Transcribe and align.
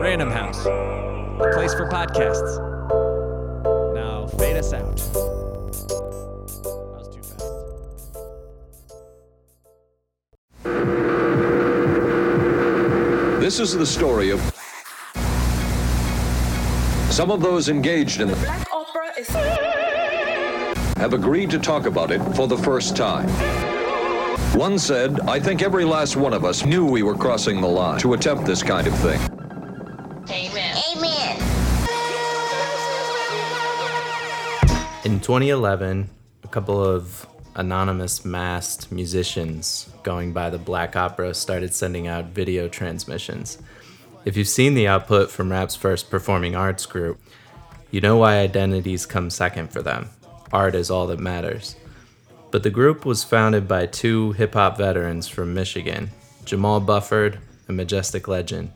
RandomHaus, 0.00 0.66
a 1.40 1.52
place 1.54 1.74
for 1.74 1.88
podcasts. 1.88 2.58
Now, 3.94 4.26
fade 4.26 4.56
us 4.56 4.72
out. 4.72 4.96
That 4.96 5.14
was 6.98 7.08
too 7.14 7.22
fast. 7.22 7.44
This 13.40 13.60
is 13.60 13.72
the 13.76 13.86
story 13.86 14.30
of 14.30 14.40
some 17.10 17.30
of 17.30 17.40
those 17.40 17.68
engaged 17.68 18.20
in 18.20 18.28
the 18.28 18.36
Black 18.36 18.66
opera 18.72 19.12
is 19.18 19.28
have 21.04 21.12
agreed 21.12 21.50
to 21.50 21.58
talk 21.58 21.86
about 21.86 22.10
it 22.10 22.20
for 22.34 22.48
the 22.48 22.56
first 22.56 22.96
time. 22.96 23.28
One 24.56 24.78
said, 24.78 25.20
I 25.20 25.40
think 25.40 25.62
every 25.62 25.84
last 25.84 26.16
one 26.16 26.32
of 26.32 26.44
us 26.44 26.64
knew 26.64 26.86
we 26.86 27.02
were 27.02 27.14
crossing 27.14 27.60
the 27.60 27.68
line 27.68 27.98
to 28.00 28.14
attempt 28.14 28.46
this 28.46 28.62
kind 28.62 28.86
of 28.86 28.94
thing. 29.00 29.33
2011, 35.24 36.10
a 36.42 36.48
couple 36.48 36.84
of 36.84 37.26
anonymous 37.54 38.26
masked 38.26 38.92
musicians 38.92 39.88
going 40.02 40.34
by 40.34 40.50
the 40.50 40.58
Black 40.58 40.96
Opera 40.96 41.32
started 41.32 41.72
sending 41.72 42.06
out 42.06 42.26
video 42.26 42.68
transmissions. 42.68 43.56
If 44.26 44.36
you've 44.36 44.48
seen 44.48 44.74
the 44.74 44.86
output 44.86 45.30
from 45.30 45.50
rap's 45.50 45.76
first 45.76 46.10
performing 46.10 46.54
arts 46.54 46.84
group, 46.84 47.18
you 47.90 48.02
know 48.02 48.18
why 48.18 48.36
identities 48.36 49.06
come 49.06 49.30
second 49.30 49.72
for 49.72 49.80
them. 49.80 50.10
Art 50.52 50.74
is 50.74 50.90
all 50.90 51.06
that 51.06 51.20
matters. 51.20 51.74
But 52.50 52.62
the 52.62 52.68
group 52.68 53.06
was 53.06 53.24
founded 53.24 53.66
by 53.66 53.86
two 53.86 54.32
hip 54.32 54.52
hop 54.52 54.76
veterans 54.76 55.26
from 55.26 55.54
Michigan, 55.54 56.10
Jamall 56.44 56.84
Bufford 56.84 57.38
and 57.66 57.78
Majestic 57.78 58.28
Legend, 58.28 58.72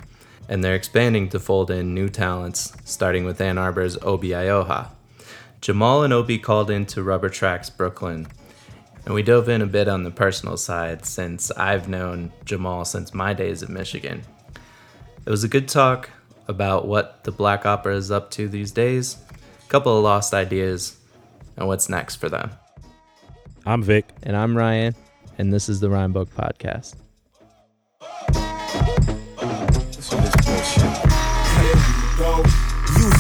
and 0.49 0.65
they're 0.65 0.75
expanding 0.75 1.29
to 1.29 1.41
fold 1.41 1.71
in 1.71 1.93
new 1.93 2.09
talents, 2.09 2.73
starting 2.87 3.27
with 3.27 3.39
Ann 3.39 3.59
Arbor's 3.59 3.99
Obie 3.99 4.31
Iyoha. 4.31 4.93
Jamall 5.61 6.05
and 6.05 6.13
Obie 6.13 6.39
called 6.39 6.71
into 6.71 7.03
Rubber 7.03 7.29
Tracks 7.29 7.69
Brooklyn, 7.69 8.29
and 9.05 9.15
we 9.15 9.23
dove 9.23 9.49
in 9.49 9.61
a 9.61 9.67
bit 9.67 9.89
on 9.89 10.05
the 10.05 10.11
personal 10.11 10.57
side 10.57 11.05
since 11.05 11.51
I've 11.53 11.89
known 11.89 12.33
Jamall 12.45 12.87
since 12.87 13.13
my 13.13 13.33
days 13.33 13.63
at 13.63 13.69
Michigan. 13.69 14.23
It 15.27 15.31
was 15.31 15.45
a 15.45 15.49
good 15.49 15.69
talk 15.69 16.11
about 16.47 16.87
what 16.87 17.25
the 17.25 17.33
Black 17.33 17.67
Opera 17.67 17.97
is 17.97 18.11
up 18.11 18.31
to 18.33 18.49
these 18.49 18.71
days, 18.71 19.19
a 19.33 19.69
couple 19.69 19.97
of 19.97 20.05
lost 20.05 20.33
ideas, 20.33 20.97
and 21.57 21.67
what's 21.67 21.89
next 21.89 22.17
for 22.17 22.29
them. 22.29 22.51
I'm 23.67 23.83
Vic. 23.83 24.07
And 24.23 24.37
I'm 24.37 24.57
Ryan, 24.57 24.95
and 25.37 25.53
this 25.53 25.69
is 25.69 25.81
the 25.81 25.91
Rhyme 25.91 26.13
Book 26.13 26.31
Podcast. 26.35 26.95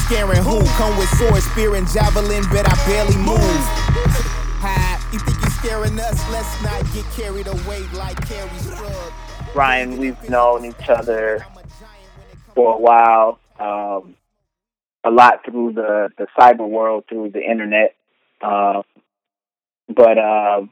Scaring 0.09 0.43
who? 0.43 0.65
Come 0.65 0.97
with 0.97 1.09
sword, 1.19 1.43
spear, 1.43 1.75
and 1.75 1.87
javelin, 1.87 2.43
I 2.51 2.85
barely 2.87 3.17
move. 3.19 3.99
You 5.13 5.19
think 5.19 5.39
you 5.43 5.51
scaring 5.51 6.01
us? 6.01 6.31
Let's 6.31 6.63
not 6.63 6.83
get 6.95 7.05
carried 7.13 7.47
away 7.47 7.81
like. 7.93 8.19
Ryan, 9.55 9.99
we've 9.99 10.31
known 10.31 10.65
each 10.65 10.89
other 10.89 11.45
for 12.55 12.75
a 12.75 12.79
while, 12.79 13.39
um, 13.61 14.17
a 15.05 15.11
lot 15.11 15.45
through 15.45 15.73
the, 15.73 16.09
the 16.17 16.27
cyber 16.39 16.67
world, 16.67 17.05
through 17.07 17.31
the 17.31 17.43
internet. 17.43 17.95
Uh, 18.41 18.83
but 19.89 20.17
uh, 20.17 20.63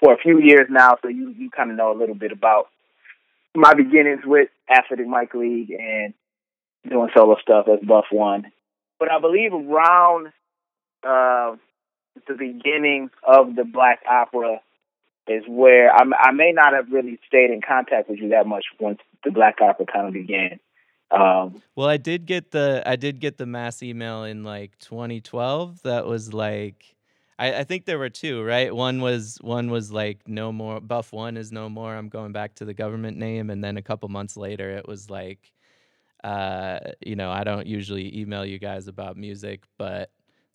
for 0.00 0.12
a 0.12 0.18
few 0.18 0.38
years 0.38 0.66
now, 0.68 0.98
so 1.00 1.08
you, 1.08 1.30
you 1.30 1.48
kind 1.48 1.70
of 1.70 1.78
know 1.78 1.92
a 1.92 1.98
little 1.98 2.14
bit 2.14 2.32
about 2.32 2.68
my 3.54 3.72
beginnings 3.72 4.20
with 4.26 4.50
Athletic 4.70 5.06
Mic 5.06 5.32
League 5.32 5.70
and 5.70 6.12
doing 6.88 7.08
solo 7.14 7.36
stuff 7.42 7.68
as 7.68 7.80
Buff1. 7.80 8.44
But 9.02 9.10
I 9.10 9.18
believe 9.18 9.52
around 9.52 10.28
uh, 11.02 11.56
the 12.28 12.34
beginning 12.38 13.10
of 13.26 13.56
the 13.56 13.64
Black 13.64 13.98
Opera 14.08 14.60
is 15.26 15.42
where 15.48 15.92
I, 15.92 16.04
I 16.20 16.30
may 16.30 16.52
not 16.52 16.72
have 16.72 16.92
really 16.92 17.18
stayed 17.26 17.50
in 17.50 17.62
contact 17.66 18.08
with 18.08 18.20
you 18.20 18.28
that 18.28 18.46
much 18.46 18.66
once 18.78 19.00
the 19.24 19.32
Black 19.32 19.56
Opera 19.60 19.86
kind 19.92 20.06
of 20.06 20.12
began. 20.12 20.60
Um, 21.10 21.62
Well, 21.74 21.88
I 21.88 21.96
did 21.96 22.26
get 22.26 22.52
the 22.52 22.84
I 22.86 22.94
did 22.94 23.18
get 23.18 23.38
the 23.38 23.44
mass 23.44 23.82
email 23.82 24.22
in 24.22 24.44
like 24.44 24.78
2012. 24.78 25.82
That 25.82 26.06
was 26.06 26.32
like 26.32 26.94
I, 27.40 27.54
I 27.54 27.64
think 27.64 27.86
there 27.86 27.98
were 27.98 28.08
two, 28.08 28.44
right? 28.44 28.72
One 28.72 29.00
was 29.00 29.38
one 29.40 29.68
was 29.68 29.90
like 29.90 30.28
no 30.28 30.52
more 30.52 30.80
Buff1 30.80 31.36
is 31.36 31.50
no 31.50 31.68
more. 31.68 31.96
I'm 31.96 32.08
going 32.08 32.30
back 32.30 32.54
to 32.56 32.64
the 32.64 32.74
government 32.74 33.16
name, 33.16 33.50
and 33.50 33.64
then 33.64 33.76
a 33.76 33.82
couple 33.82 34.08
months 34.10 34.36
later, 34.36 34.70
it 34.70 34.86
was 34.86 35.10
like, 35.10 35.51
uh, 36.24 36.78
you 37.00 37.16
know, 37.16 37.30
I 37.30 37.44
don't 37.44 37.66
usually 37.66 38.18
email 38.18 38.44
you 38.44 38.58
guys 38.58 38.88
about 38.88 39.16
music, 39.16 39.64
but 39.78 40.10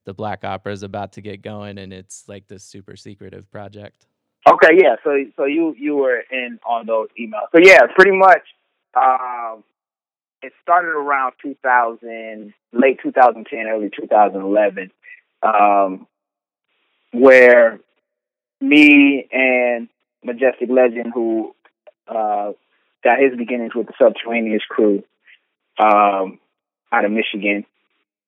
the 0.05 0.13
Black 0.13 0.43
Opera 0.43 0.71
is 0.71 0.83
about 0.83 1.13
to 1.13 1.21
get 1.21 1.41
going, 1.41 1.77
and 1.77 1.91
it's 1.91 2.23
like 2.27 2.47
this 2.47 2.63
super 2.63 2.95
secretive 2.95 3.51
project. 3.51 4.07
Okay, 4.47 4.77
yeah. 4.77 4.95
So 5.03 5.17
so 5.35 5.45
you 5.45 5.75
you 5.77 5.95
were 5.95 6.23
in 6.31 6.59
on 6.65 6.85
those 6.85 7.09
emails. 7.19 7.49
So 7.51 7.59
yeah, 7.61 7.79
pretty 7.95 8.17
much. 8.17 8.41
Um, 8.95 9.63
it 10.41 10.53
started 10.61 10.89
around 10.89 11.33
2000, 11.41 12.53
late 12.71 12.99
2010, 13.01 13.65
early 13.67 13.89
2011, 13.89 14.91
um, 15.41 16.07
where 17.11 17.79
me 18.61 19.27
and 19.31 19.89
Majestic 20.23 20.69
Legend, 20.69 21.11
who 21.13 21.55
uh, 22.07 22.51
got 23.03 23.19
his 23.19 23.37
beginnings 23.37 23.73
with 23.75 23.87
the 23.87 23.93
Subterraneous 23.99 24.63
crew 24.69 25.03
um, 25.79 26.39
out 26.91 27.05
of 27.05 27.11
Michigan, 27.11 27.65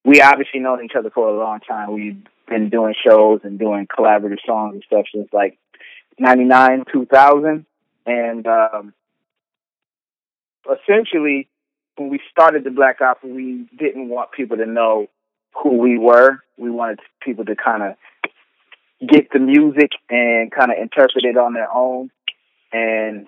we 0.05 0.21
obviously 0.21 0.59
known 0.59 0.83
each 0.83 0.95
other 0.97 1.09
for 1.09 1.27
a 1.27 1.37
long 1.37 1.59
time. 1.59 1.93
We've 1.93 2.21
been 2.47 2.69
doing 2.69 2.93
shows 3.05 3.41
and 3.43 3.59
doing 3.59 3.87
collaborative 3.87 4.39
songs 4.45 4.73
and 4.73 4.83
stuff 4.85 5.05
since 5.13 5.29
like 5.33 5.57
99, 6.17 6.85
2000. 6.91 7.65
And 8.05 8.47
um, 8.47 8.93
essentially, 10.65 11.47
when 11.97 12.09
we 12.09 12.19
started 12.31 12.63
the 12.63 12.71
Black 12.71 13.01
Opera, 13.01 13.29
we 13.29 13.67
didn't 13.77 14.09
want 14.09 14.31
people 14.31 14.57
to 14.57 14.65
know 14.65 15.07
who 15.53 15.77
we 15.77 15.97
were. 15.97 16.39
We 16.57 16.69
wanted 16.71 16.99
people 17.21 17.45
to 17.45 17.55
kind 17.55 17.83
of 17.83 17.95
get 19.07 19.31
the 19.31 19.39
music 19.39 19.91
and 20.09 20.51
kind 20.51 20.71
of 20.71 20.77
interpret 20.77 21.23
it 21.23 21.37
on 21.37 21.53
their 21.53 21.71
own 21.73 22.09
and 22.71 23.27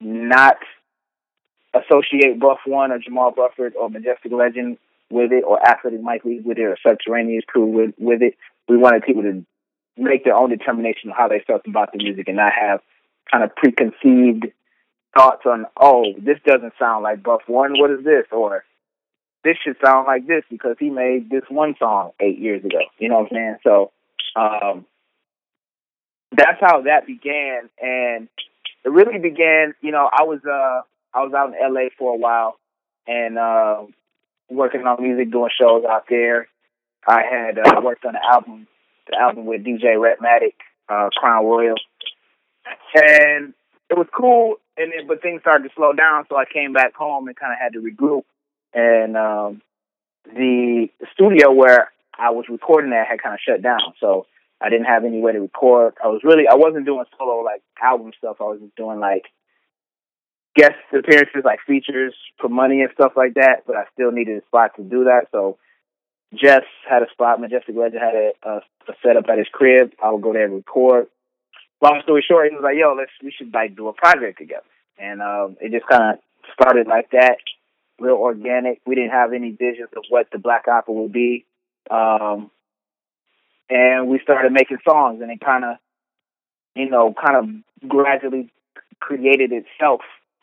not 0.00 0.56
associate 1.74 2.38
Buff1 2.38 2.90
or 2.90 2.98
Jamall 2.98 3.34
Bufford 3.34 3.74
or 3.76 3.88
Majestic 3.88 4.32
Legend 4.32 4.78
with 5.10 5.32
it 5.32 5.44
or 5.46 5.64
Athletic 5.66 6.02
Mike 6.02 6.24
Lee 6.24 6.40
with 6.44 6.58
it 6.58 6.62
or 6.62 6.76
Subterraneous 6.86 7.44
crew 7.46 7.66
with, 7.66 7.94
with 7.98 8.22
it. 8.22 8.34
We 8.68 8.76
wanted 8.76 9.02
people 9.02 9.22
to 9.22 9.44
make 9.96 10.24
their 10.24 10.36
own 10.36 10.50
determination 10.50 11.10
of 11.10 11.16
how 11.16 11.28
they 11.28 11.42
felt 11.46 11.62
about 11.66 11.92
the 11.92 11.98
music 11.98 12.28
and 12.28 12.36
not 12.36 12.52
have 12.52 12.80
kind 13.30 13.44
of 13.44 13.54
preconceived 13.54 14.46
thoughts 15.16 15.42
on, 15.44 15.66
oh, 15.80 16.04
this 16.18 16.38
doesn't 16.44 16.72
sound 16.78 17.02
like 17.02 17.22
Buff1, 17.22 17.80
what 17.80 17.90
is 17.90 18.04
this? 18.04 18.26
Or 18.30 18.64
this 19.44 19.56
should 19.64 19.76
sound 19.82 20.06
like 20.06 20.26
this 20.26 20.44
because 20.50 20.76
he 20.78 20.90
made 20.90 21.30
this 21.30 21.42
one 21.48 21.74
song 21.78 22.12
eight 22.20 22.38
years 22.38 22.64
ago. 22.64 22.80
You 22.98 23.08
know 23.08 23.20
what 23.20 23.32
I'm 23.32 23.36
saying? 23.36 23.56
So 23.64 23.92
um 24.36 24.86
that's 26.32 26.60
how 26.60 26.82
that 26.82 27.06
began 27.06 27.68
and 27.82 28.28
it 28.84 28.88
really 28.88 29.18
began, 29.18 29.74
you 29.80 29.90
know, 29.90 30.08
I 30.10 30.22
was 30.22 30.40
uh 30.44 30.82
I 31.14 31.22
was 31.22 31.32
out 31.34 31.48
in 31.48 31.74
LA 31.74 31.88
for 31.98 32.14
a 32.14 32.16
while 32.16 32.56
and 33.06 33.38
uh 33.38 33.84
working 34.48 34.82
on 34.82 35.02
music, 35.02 35.30
doing 35.30 35.50
shows 35.58 35.84
out 35.88 36.04
there. 36.08 36.48
I 37.06 37.22
had 37.22 37.58
uh, 37.58 37.80
worked 37.82 38.04
on 38.04 38.14
the 38.14 38.24
album 38.24 38.66
the 39.10 39.18
album 39.18 39.46
with 39.46 39.64
DJ 39.64 39.96
Ratmatic, 39.96 40.54
uh 40.88 41.08
Crown 41.16 41.44
Royal. 41.44 41.76
And 42.94 43.54
it 43.88 43.96
was 43.96 44.06
cool 44.16 44.56
and 44.76 44.92
then 44.92 45.06
but 45.06 45.22
things 45.22 45.40
started 45.40 45.68
to 45.68 45.74
slow 45.74 45.92
down 45.92 46.24
so 46.28 46.36
I 46.36 46.44
came 46.44 46.72
back 46.72 46.94
home 46.94 47.28
and 47.28 47.38
kinda 47.38 47.56
had 47.60 47.72
to 47.72 47.80
regroup 47.80 48.22
and 48.72 49.16
um 49.16 49.62
the 50.26 50.88
studio 51.12 51.50
where 51.50 51.90
I 52.18 52.30
was 52.30 52.44
recording 52.48 52.92
at 52.92 53.06
had 53.06 53.22
kinda 53.22 53.38
shut 53.40 53.62
down. 53.62 53.94
So 53.98 54.26
I 54.60 54.68
didn't 54.68 54.86
have 54.86 55.04
any 55.04 55.20
way 55.20 55.32
to 55.32 55.40
record. 55.40 55.94
I 56.04 56.08
was 56.08 56.20
really 56.22 56.46
I 56.46 56.54
wasn't 56.54 56.86
doing 56.86 57.04
solo 57.18 57.42
like 57.42 57.62
album 57.82 58.12
stuff. 58.16 58.36
I 58.40 58.44
was 58.44 58.60
just 58.60 58.76
doing 58.76 59.00
like 59.00 59.24
guest 60.56 60.76
appearances, 60.92 61.42
like 61.44 61.60
features 61.66 62.14
for 62.40 62.48
money 62.48 62.80
and 62.80 62.90
stuff 62.94 63.12
like 63.16 63.34
that. 63.34 63.62
But 63.66 63.76
I 63.76 63.84
still 63.92 64.12
needed 64.12 64.42
a 64.42 64.46
spot 64.46 64.72
to 64.76 64.82
do 64.82 65.04
that. 65.04 65.28
So 65.32 65.58
Jess 66.34 66.64
had 66.88 67.02
a 67.02 67.10
spot. 67.10 67.40
Majestic 67.40 67.76
Legend 67.76 68.00
had 68.00 68.14
a, 68.14 68.30
a, 68.42 68.56
a 68.88 68.94
setup 69.04 69.28
at 69.28 69.38
his 69.38 69.48
crib. 69.52 69.92
I 70.02 70.10
would 70.10 70.22
go 70.22 70.32
there 70.32 70.44
and 70.44 70.54
record. 70.54 71.06
Long 71.82 72.00
story 72.02 72.24
short, 72.26 72.50
he 72.50 72.54
was 72.54 72.62
like, 72.62 72.76
"Yo, 72.76 72.94
let's 72.94 73.10
we 73.22 73.32
should 73.32 73.54
like 73.54 73.74
do 73.74 73.88
a 73.88 73.92
project 73.92 74.38
together." 74.38 74.66
And 74.98 75.22
um, 75.22 75.56
it 75.60 75.72
just 75.72 75.86
kind 75.86 76.14
of 76.14 76.18
started 76.52 76.86
like 76.86 77.10
that, 77.12 77.38
real 77.98 78.16
organic. 78.16 78.80
We 78.86 78.96
didn't 78.96 79.12
have 79.12 79.32
any 79.32 79.52
visions 79.52 79.88
of 79.96 80.04
what 80.10 80.26
the 80.30 80.38
Black 80.38 80.68
Opera 80.68 80.92
would 80.92 81.12
be. 81.12 81.46
Um, 81.90 82.50
and 83.70 84.08
we 84.08 84.20
started 84.22 84.52
making 84.52 84.78
songs 84.86 85.22
and 85.22 85.30
it 85.30 85.40
kind 85.40 85.64
of 85.64 85.76
you 86.74 86.90
know 86.90 87.14
kind 87.14 87.36
of 87.36 87.88
gradually 87.88 88.50
created 88.98 89.52
itself 89.52 90.00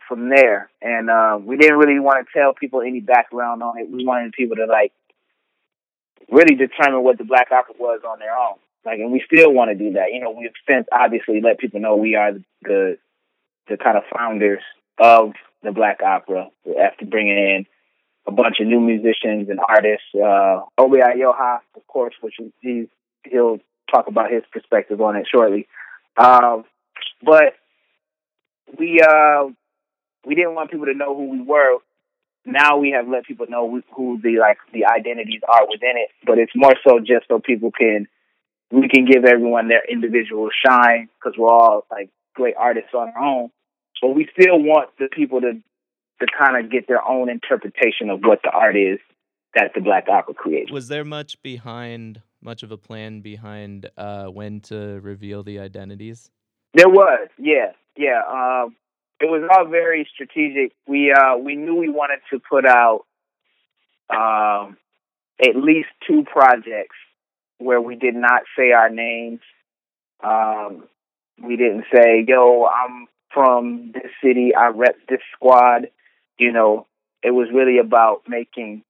from 0.07 0.29
there. 0.29 0.69
And 0.81 1.09
uh, 1.09 1.39
we 1.41 1.57
didn't 1.57 1.77
really 1.77 1.99
want 1.99 2.25
to 2.25 2.39
tell 2.39 2.53
people 2.53 2.81
any 2.81 2.99
background 2.99 3.63
on 3.63 3.77
it. 3.77 3.89
We 3.89 4.05
wanted 4.05 4.33
people 4.33 4.55
to 4.57 4.65
like 4.65 4.93
really 6.29 6.55
determine 6.55 7.03
what 7.03 7.17
the 7.17 7.23
Black 7.23 7.51
Opera 7.51 7.75
was 7.79 8.01
on 8.07 8.19
their 8.19 8.35
own. 8.35 8.55
Like, 8.85 8.99
and 8.99 9.11
we 9.11 9.23
still 9.25 9.51
want 9.51 9.69
to 9.71 9.75
do 9.75 9.93
that. 9.93 10.13
You 10.13 10.21
know, 10.21 10.31
we've 10.31 10.51
since 10.67 10.87
obviously 10.91 11.41
let 11.41 11.59
people 11.59 11.79
know 11.79 11.95
we 11.95 12.15
are 12.15 12.33
the 12.61 12.97
the 13.67 13.77
kind 13.77 13.97
of 13.97 14.03
founders 14.15 14.61
of 14.97 15.33
the 15.61 15.71
Black 15.71 16.01
Opera 16.01 16.49
after 16.81 17.05
bringing 17.05 17.37
in 17.37 17.65
a 18.25 18.31
bunch 18.31 18.57
of 18.59 18.67
new 18.67 18.79
musicians 18.79 19.49
and 19.49 19.59
artists. 19.59 20.07
Uh, 20.15 20.61
Obie 20.77 20.99
Iyoha, 20.99 21.59
of 21.75 21.87
course, 21.87 22.13
which 22.21 22.35
he'll 22.61 23.59
talk 23.91 24.07
about 24.07 24.31
his 24.31 24.43
perspective 24.51 25.01
on 25.01 25.15
it 25.15 25.27
shortly. 25.31 25.67
Um, 26.17 26.65
but 27.23 27.53
we 28.77 29.01
uh, 29.01 29.47
we 30.27 30.35
didn't 30.35 30.55
want 30.55 30.69
people 30.69 30.85
to 30.87 30.93
know 30.93 31.15
who 31.15 31.29
we 31.31 31.41
were. 31.41 31.77
Now 32.45 32.77
we 32.77 32.91
have 32.91 33.07
let 33.07 33.25
people 33.25 33.45
know 33.49 33.81
who 33.95 34.19
the 34.21 34.37
like 34.39 34.57
the 34.73 34.85
identities 34.85 35.41
are 35.47 35.67
within 35.67 35.95
it, 35.95 36.09
but 36.25 36.37
it's 36.37 36.51
more 36.55 36.75
so 36.85 36.99
just 36.99 37.27
so 37.27 37.39
people 37.39 37.71
can 37.71 38.07
we 38.71 38.89
can 38.89 39.05
give 39.05 39.23
everyone 39.25 39.69
their 39.69 39.83
individual 39.89 40.49
shine 40.65 41.09
because 41.17 41.37
we're 41.37 41.49
all 41.49 41.85
like 41.89 42.09
great 42.35 42.55
artists 42.57 42.91
on 42.93 43.11
our 43.15 43.23
own. 43.23 43.49
But 44.01 44.09
we 44.09 44.27
still 44.39 44.59
want 44.59 44.89
the 44.99 45.07
people 45.11 45.41
to 45.41 45.53
to 46.19 46.27
kind 46.37 46.63
of 46.63 46.71
get 46.71 46.87
their 46.87 47.05
own 47.05 47.29
interpretation 47.29 48.09
of 48.09 48.21
what 48.21 48.39
the 48.43 48.51
art 48.51 48.75
is 48.75 48.99
that 49.55 49.71
the 49.75 49.81
Black 49.81 50.07
Opera 50.09 50.33
creates. 50.33 50.71
Was 50.71 50.87
there 50.87 51.05
much 51.05 51.41
behind, 51.41 52.21
much 52.41 52.63
of 52.63 52.71
a 52.71 52.77
plan 52.77 53.21
behind 53.21 53.89
uh, 53.97 54.25
when 54.25 54.61
to 54.61 54.99
reveal 55.01 55.43
the 55.43 55.59
identities? 55.59 56.29
There 56.73 56.89
was, 56.89 57.29
yeah, 57.37 57.71
yeah. 57.95 58.21
Um, 58.29 58.75
it 59.19 59.25
was 59.25 59.47
all 59.51 59.65
very 59.65 60.07
strategic. 60.13 60.73
We 60.87 61.11
uh, 61.11 61.37
we 61.37 61.55
knew 61.55 61.75
we 61.75 61.89
wanted 61.89 62.19
to 62.31 62.39
put 62.39 62.65
out 62.65 63.05
um, 64.09 64.77
at 65.41 65.55
least 65.55 65.89
two 66.07 66.23
projects 66.23 66.95
where 67.57 67.81
we 67.81 67.95
did 67.95 68.15
not 68.15 68.43
say 68.57 68.71
our 68.71 68.89
names. 68.89 69.39
Um, 70.23 70.83
we 71.43 71.55
didn't 71.55 71.85
say, 71.93 72.25
"Yo, 72.27 72.65
I'm 72.65 73.07
from 73.33 73.91
this 73.93 74.11
city. 74.23 74.53
I 74.55 74.67
rep 74.67 74.97
this 75.09 75.21
squad." 75.35 75.89
You 76.37 76.51
know, 76.51 76.85
it 77.23 77.31
was 77.31 77.47
really 77.51 77.79
about 77.79 78.23
making 78.27 78.83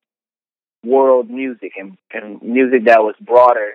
world 0.83 1.29
music 1.29 1.73
and, 1.77 1.97
and 2.13 2.41
music 2.41 2.85
that 2.85 3.01
was 3.01 3.15
broader 3.21 3.73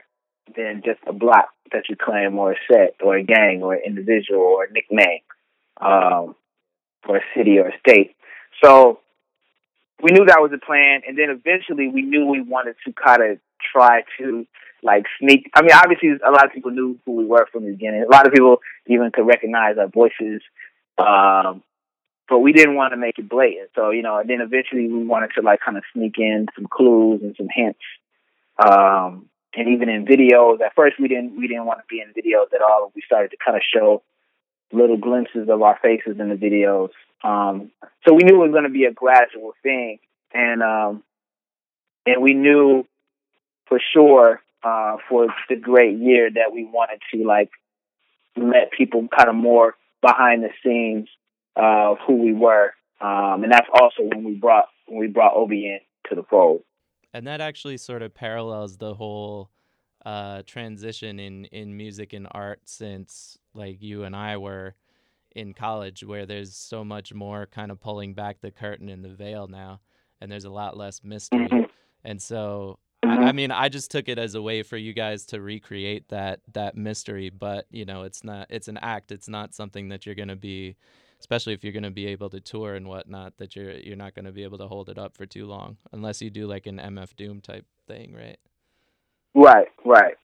than 0.55 0.83
just 0.85 1.01
a 1.07 1.13
block 1.13 1.49
that 1.73 1.89
you 1.89 1.97
claim 1.97 2.39
or 2.39 2.53
a 2.53 2.57
set 2.71 2.97
or 3.03 3.17
a 3.17 3.23
gang 3.23 3.63
or 3.63 3.75
an 3.75 3.83
individual 3.87 4.41
or 4.41 4.65
a 4.65 4.73
nickname 4.73 5.21
um, 5.81 6.35
or 7.09 7.17
a 7.17 7.23
city 7.37 7.59
or 7.59 7.69
a 7.69 7.79
state. 7.79 8.15
So 8.63 9.01
we 10.03 10.11
knew 10.11 10.25
that 10.27 10.41
was 10.41 10.51
the 10.51 10.59
plan, 10.59 11.03
and 11.07 11.17
then 11.17 11.31
eventually 11.31 11.89
we 11.89 12.03
knew 12.03 12.27
we 12.27 12.41
wanted 12.41 12.77
to 12.87 12.93
kind 12.93 13.23
of 13.23 13.39
try 13.73 14.03
to 14.19 14.47
like 14.83 15.05
sneak. 15.21 15.51
I 15.55 15.63
mean, 15.63 15.73
obviously, 15.73 16.11
a 16.11 16.31
lot 16.31 16.45
of 16.45 16.53
people 16.53 16.73
knew 16.73 16.99
who 17.07 17.13
we 17.13 17.25
were 17.25 17.47
from 17.53 17.65
the 17.65 17.71
beginning. 17.71 18.03
A 18.03 18.11
lot 18.11 18.27
of 18.27 18.33
people 18.33 18.59
even 18.87 19.11
could 19.13 19.27
recognize 19.27 19.79
our 19.79 19.87
voices, 19.87 20.43
um, 20.99 21.63
but 22.29 22.41
we 22.41 22.53
didn't 22.53 22.75
want 22.75 22.93
to 22.93 22.97
make 22.97 23.19
it 23.19 23.29
blatant. 23.29 23.71
So 23.75 23.91
you 23.91 24.03
know, 24.03 24.19
and 24.19 24.29
then 24.29 24.41
eventually 24.41 24.89
we 24.89 25.05
wanted 25.05 25.31
to 25.37 25.43
like 25.43 25.61
kind 25.65 25.77
of 25.77 25.85
sneak 25.93 26.15
in 26.19 26.47
some 26.57 26.67
clues 26.67 27.23
and 27.23 27.35
some 27.37 27.49
hints. 27.55 27.81
Um, 28.59 29.29
and 29.55 29.69
even 29.69 29.89
in 29.89 30.05
videos, 30.05 30.61
at 30.61 30.75
first 30.75 30.99
we 30.99 31.09
didn't 31.09 31.37
we 31.37 31.47
didn't 31.47 31.67
want 31.67 31.81
to 31.81 31.87
be 31.89 32.01
in 32.01 32.13
videos 32.13 32.53
at 32.53 32.63
all. 32.63 32.91
We 32.95 33.03
started 33.07 33.31
to 33.31 33.37
kind 33.45 33.57
of 33.57 33.63
show 33.63 34.03
little 34.73 34.97
glimpses 34.97 35.49
of 35.49 35.63
our 35.63 35.79
faces 35.83 36.19
in 36.19 36.29
the 36.29 36.35
videos. 36.35 36.91
Um, 37.23 37.71
so 38.07 38.15
we 38.15 38.25
knew 38.25 38.37
it 38.37 38.47
was 38.47 38.53
going 38.53 38.65
to 38.65 38.71
be 38.71 38.85
a 38.85 38.93
gradual 38.93 39.53
thing, 39.63 39.99
and 40.33 40.63
um, 40.63 41.03
and 42.07 42.23
we 42.23 42.35
knew 42.35 42.87
for 43.67 43.81
sure 43.93 44.41
uh, 44.65 44.97
for 45.09 45.29
the 45.49 45.57
great 45.57 45.99
year 45.99 46.31
that 46.31 46.53
we 46.53 46.65
wanted 46.65 47.01
to 47.13 47.25
like 47.25 47.51
let 48.37 48.73
people 48.77 49.07
kind 49.17 49.29
of 49.29 49.35
more 49.35 49.75
behind 50.01 50.43
the 50.43 50.51
scenes 50.65 51.09
of 51.55 51.99
who 52.07 52.17
we 52.17 52.33
were, 52.33 52.73
um, 53.01 53.45
and 53.45 53.53
that's 53.53 53.69
also 53.73 54.03
when 54.03 54.25
we 54.25 54.35
brought 54.35 54.67
when 54.87 54.99
we 54.99 55.07
brought 55.07 55.37
Obie 55.37 55.67
in 55.67 55.81
to 56.09 56.17
the 56.17 56.27
fold. 56.29 56.63
And 57.15 57.27
that 57.27 57.41
actually 57.41 57.77
sort 57.77 58.03
of 58.03 58.15
parallels 58.15 58.79
the 58.79 58.95
whole 58.95 59.51
uh, 60.05 60.43
transition 60.47 61.19
in 61.21 61.45
in 61.47 61.77
music 61.77 62.13
and 62.13 62.27
art 62.31 62.61
since 62.65 63.39
like 63.55 63.83
you 63.83 64.05
and 64.05 64.17
I 64.17 64.37
were 64.37 64.75
in 65.35 65.55
college, 65.55 66.05
where 66.05 66.27
there's 66.27 66.55
so 66.55 66.85
much 66.85 67.15
more 67.15 67.47
kind 67.47 67.71
of 67.71 67.81
pulling 67.81 68.15
back 68.15 68.41
the 68.41 68.51
curtain 68.51 68.89
and 68.89 69.05
the 69.05 69.09
veil 69.09 69.47
now, 69.47 69.81
and 70.21 70.31
there's 70.31 70.45
a 70.45 70.51
lot 70.51 70.77
less 70.77 71.03
mystery. 71.03 71.49
Mm-hmm. 71.49 71.65
And 72.05 72.21
so 72.21 72.79
I, 73.03 73.29
I 73.29 73.33
mean, 73.33 73.51
I 73.51 73.69
just 73.69 73.91
took 73.91 74.09
it 74.09 74.19
as 74.19 74.35
a 74.35 74.43
way 74.43 74.63
for 74.63 74.77
you 74.77 74.93
guys 74.93 75.27
to 75.27 75.41
recreate 75.41 76.09
that 76.09 76.41
that 76.53 76.77
mystery, 76.77 77.31
but 77.31 77.67
you 77.71 77.85
know, 77.85 78.03
it's 78.03 78.25
not. 78.25 78.47
It's 78.51 78.69
an 78.69 78.79
act. 78.79 79.13
It's 79.13 79.29
not 79.29 79.55
something 79.55 79.89
that 79.89 80.07
you're 80.07 80.15
gonna 80.15 80.37
be, 80.37 80.77
especially 81.21 81.53
if 81.55 81.65
you're 81.65 81.73
gonna 81.73 81.91
be 81.91 82.07
able 82.07 82.31
to 82.31 82.41
tour 82.41 82.75
and 82.75 82.87
whatnot. 82.87 83.37
That 83.39 83.57
you're 83.57 83.73
you're 83.73 83.97
not 83.97 84.15
gonna 84.15 84.33
be 84.33 84.45
able 84.45 84.59
to 84.59 84.69
hold 84.69 84.89
it 84.89 84.99
up 84.99 85.17
for 85.17 85.27
too 85.27 85.47
long, 85.47 85.77
unless 85.93 86.23
you 86.23 86.31
do 86.31 86.47
like 86.47 86.67
an 86.67 86.79
MF 86.79 87.17
Doom 87.17 87.41
type 87.41 87.67
thing, 87.87 88.15
right? 88.15 88.39
Right, 89.35 89.69
right, 89.85 90.15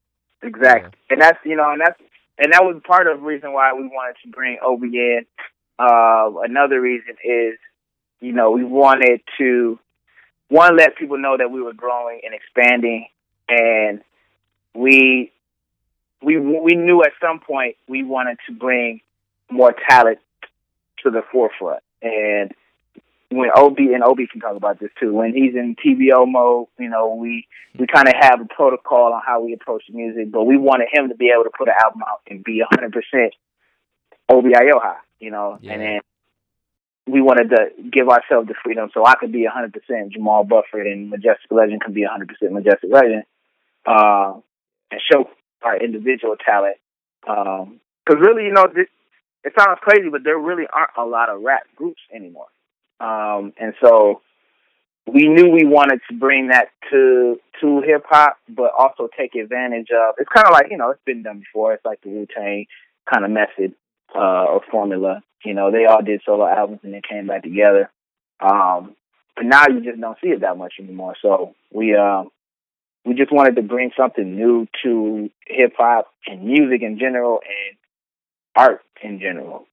exactly. 0.42 0.90
Yeah. 0.92 1.14
And 1.14 1.22
that's 1.22 1.38
you 1.44 1.56
know, 1.56 1.70
and 1.70 1.80
that's 1.80 2.00
and 2.38 2.52
that 2.52 2.64
was 2.64 2.80
part 2.86 3.06
of 3.06 3.18
the 3.18 3.26
reason 3.26 3.52
why 3.52 3.72
we 3.72 3.84
wanted 3.84 4.16
to 4.24 4.30
bring 4.30 4.58
Obie 4.64 4.96
in. 4.96 5.26
Uh, 5.78 6.30
another 6.42 6.80
reason 6.80 7.14
is, 7.24 7.54
you 8.20 8.32
know, 8.32 8.50
we 8.50 8.64
wanted 8.64 9.20
to 9.38 9.78
one 10.48 10.76
let 10.76 10.96
people 10.96 11.18
know 11.18 11.36
that 11.36 11.50
we 11.50 11.62
were 11.62 11.72
growing 11.72 12.20
and 12.24 12.34
expanding, 12.34 13.06
and 13.48 14.02
we 14.74 15.32
we 16.22 16.38
we 16.38 16.74
knew 16.74 17.02
at 17.02 17.12
some 17.20 17.40
point 17.40 17.76
we 17.88 18.02
wanted 18.02 18.38
to 18.46 18.52
bring 18.52 19.00
more 19.50 19.74
talent 19.88 20.18
to 21.02 21.10
the 21.10 21.22
forefront. 21.32 21.82
And 22.02 22.52
when 23.30 23.50
Obie 23.54 23.92
and 23.92 24.02
Obie 24.02 24.26
can 24.26 24.40
talk 24.40 24.56
about 24.56 24.80
this 24.80 24.90
too, 24.98 25.12
when 25.12 25.34
he's 25.34 25.54
in 25.54 25.76
TBO 25.76 26.30
mode, 26.30 26.68
you 26.78 26.88
know, 26.88 27.14
we 27.14 27.46
we 27.78 27.86
kind 27.86 28.08
of 28.08 28.14
have 28.18 28.40
a 28.40 28.46
protocol 28.46 29.12
on 29.12 29.22
how 29.24 29.42
we 29.42 29.52
approach 29.52 29.84
the 29.88 29.94
music, 29.94 30.32
but 30.32 30.44
we 30.44 30.56
wanted 30.56 30.88
him 30.90 31.08
to 31.08 31.14
be 31.14 31.30
able 31.32 31.44
to 31.44 31.50
put 31.56 31.68
an 31.68 31.74
album 31.82 32.02
out 32.08 32.22
and 32.28 32.42
be 32.42 32.62
100% 32.62 33.30
Obie 34.30 34.52
Iyoha, 34.52 34.96
you 35.20 35.30
know, 35.30 35.58
yeah. 35.60 35.72
and 35.72 35.82
then 35.82 36.00
we 37.06 37.20
wanted 37.20 37.50
to 37.50 37.90
give 37.90 38.08
ourselves 38.08 38.48
the 38.48 38.54
freedom 38.62 38.90
so 38.92 39.04
I 39.04 39.14
could 39.14 39.32
be 39.32 39.46
100% 39.46 39.72
Jamall 40.12 40.48
Bufford 40.48 40.86
and 40.86 41.10
Majestic 41.10 41.50
Legend 41.50 41.80
could 41.80 41.94
be 41.94 42.04
100% 42.06 42.50
Majestic 42.50 42.90
Legend, 42.90 43.24
uh, 43.86 44.34
and 44.90 45.00
show 45.10 45.28
our 45.62 45.76
individual 45.76 46.36
talent. 46.36 46.76
Because 47.20 47.66
um, 47.66 48.20
really, 48.20 48.44
you 48.44 48.52
know, 48.52 48.66
this, 48.74 48.86
it 49.44 49.52
sounds 49.58 49.78
crazy, 49.82 50.08
but 50.10 50.24
there 50.24 50.38
really 50.38 50.64
aren't 50.72 50.90
a 50.96 51.04
lot 51.04 51.28
of 51.28 51.42
rap 51.42 51.64
groups 51.76 52.00
anymore. 52.14 52.48
Um, 53.00 53.52
and 53.58 53.74
so 53.82 54.22
we 55.06 55.28
knew 55.28 55.50
we 55.50 55.64
wanted 55.64 56.00
to 56.10 56.16
bring 56.16 56.48
that 56.48 56.68
to 56.90 57.38
to 57.60 57.80
hip 57.80 58.04
hop, 58.08 58.38
but 58.48 58.72
also 58.76 59.08
take 59.16 59.34
advantage 59.34 59.88
of. 59.90 60.14
It's 60.18 60.28
kind 60.34 60.46
of 60.46 60.52
like 60.52 60.66
you 60.70 60.76
know, 60.76 60.90
it's 60.90 61.04
been 61.04 61.22
done 61.22 61.40
before. 61.40 61.72
It's 61.72 61.84
like 61.84 62.00
the 62.02 62.10
Wu 62.10 62.26
Tang 62.26 62.66
kind 63.12 63.24
of 63.24 63.30
method 63.30 63.74
uh, 64.14 64.44
or 64.44 64.60
formula. 64.70 65.22
You 65.44 65.54
know, 65.54 65.70
they 65.70 65.86
all 65.86 66.02
did 66.02 66.20
solo 66.24 66.46
albums 66.46 66.80
and 66.82 66.92
then 66.92 67.02
came 67.08 67.26
back 67.26 67.42
together. 67.42 67.90
Um, 68.40 68.96
but 69.36 69.46
now 69.46 69.68
you 69.68 69.82
just 69.82 70.00
don't 70.00 70.18
see 70.22 70.28
it 70.28 70.40
that 70.40 70.58
much 70.58 70.74
anymore. 70.80 71.14
So 71.22 71.54
we 71.72 71.94
uh, 71.94 72.24
we 73.04 73.14
just 73.14 73.32
wanted 73.32 73.56
to 73.56 73.62
bring 73.62 73.92
something 73.96 74.36
new 74.36 74.66
to 74.82 75.30
hip 75.46 75.74
hop 75.78 76.08
and 76.26 76.44
music 76.44 76.82
in 76.82 76.98
general 76.98 77.40
and 77.42 77.78
art 78.56 78.82
in 79.02 79.20
general. 79.20 79.66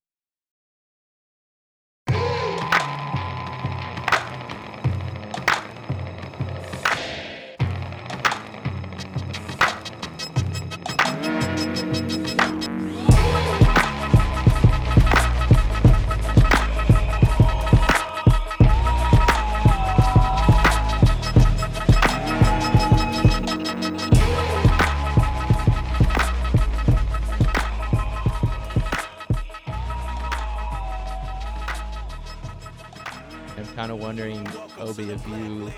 Wondering, 33.94 34.48
Obie, 34.80 35.12
if 35.12 35.28
you 35.28 35.72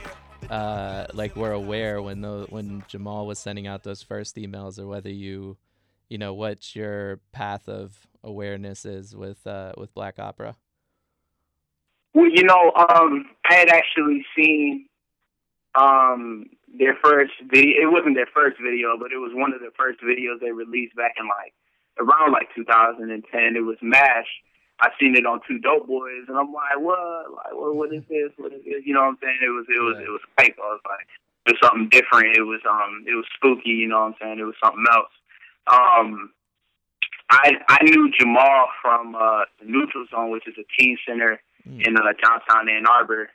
uh, 0.50 1.08
like 1.14 1.36
were 1.36 1.52
aware 1.52 2.02
when 2.02 2.22
the 2.22 2.46
when 2.50 2.84
Jamall 2.84 3.26
was 3.26 3.40
sending 3.40 3.68
out 3.68 3.84
those 3.84 4.02
first 4.02 4.36
emails, 4.36 4.80
or 4.80 4.88
whether 4.88 5.10
you, 5.10 5.58
you 6.10 6.18
know, 6.18 6.34
what 6.34 6.76
your 6.76 7.20
path 7.32 7.68
of 7.68 8.08
awareness 8.24 8.86
is 8.86 9.16
with 9.16 9.46
uh, 9.46 9.74
with 9.78 9.94
Black 9.94 10.20
Opera. 10.20 10.56
Well, 12.14 12.30
you 12.30 12.44
know, 12.44 12.72
um, 12.76 13.26
I 13.50 13.56
had 13.56 13.70
actually 13.70 14.26
seen 14.36 14.88
um 15.76 16.46
their 16.78 16.96
first 17.04 17.34
video. 17.52 17.82
It 17.82 17.92
wasn't 17.92 18.16
their 18.16 18.30
first 18.34 18.58
video, 18.62 18.98
but 18.98 19.12
it 19.12 19.18
was 19.18 19.32
one 19.34 19.54
of 19.54 19.60
the 19.60 19.72
first 19.78 20.00
videos 20.02 20.40
they 20.40 20.52
released 20.52 20.96
back 20.96 21.16
in 21.20 21.28
like 21.28 21.54
around 22.00 22.32
like 22.32 22.48
2010. 22.56 23.56
It 23.56 23.60
was 23.62 23.78
Mash. 23.82 24.28
I 24.80 24.90
seen 25.00 25.18
it 25.18 25.26
on 25.26 25.42
2DopeBoyz, 25.50 26.30
and 26.30 26.38
I'm 26.38 26.54
like, 26.54 26.78
what? 26.78 27.34
Like, 27.34 27.54
what? 27.54 27.76
What 27.76 27.94
is 27.94 28.04
this? 28.10 28.32
What 28.38 28.54
is 28.54 28.64
this? 28.64 28.86
You 28.86 28.94
know 28.94 29.02
what 29.02 29.18
I'm 29.18 29.20
saying? 29.22 29.40
It 29.42 29.50
was, 29.50 29.66
it 29.70 29.82
was, 29.82 29.98
it 29.98 30.10
was 30.10 30.22
fake. 30.38 30.56
I 30.62 30.70
was 30.70 30.82
like, 30.86 31.08
it 31.48 31.54
was 31.54 31.62
something 31.64 31.90
different. 31.90 32.38
It 32.38 32.44
was, 32.46 32.62
um, 32.70 33.04
it 33.08 33.16
was 33.16 33.26
spooky. 33.36 33.72
You 33.72 33.88
know 33.88 34.02
what 34.02 34.14
I'm 34.14 34.16
saying? 34.22 34.40
It 34.40 34.44
was 34.44 34.56
something 34.64 34.86
else. 34.92 35.14
Um, 35.66 36.32
I 37.30 37.54
I 37.68 37.84
knew 37.84 38.12
Jamall 38.20 38.68
from 38.82 39.16
uh, 39.16 39.44
the 39.60 39.66
Neutral 39.66 40.06
Zone, 40.12 40.32
which 40.32 40.48
is 40.48 40.56
a 40.58 40.66
teen 40.78 40.98
center 41.08 41.42
in 41.66 41.98
uh, 41.98 42.02
downtown 42.24 42.70
Ann 42.70 42.86
Arbor, 42.88 43.30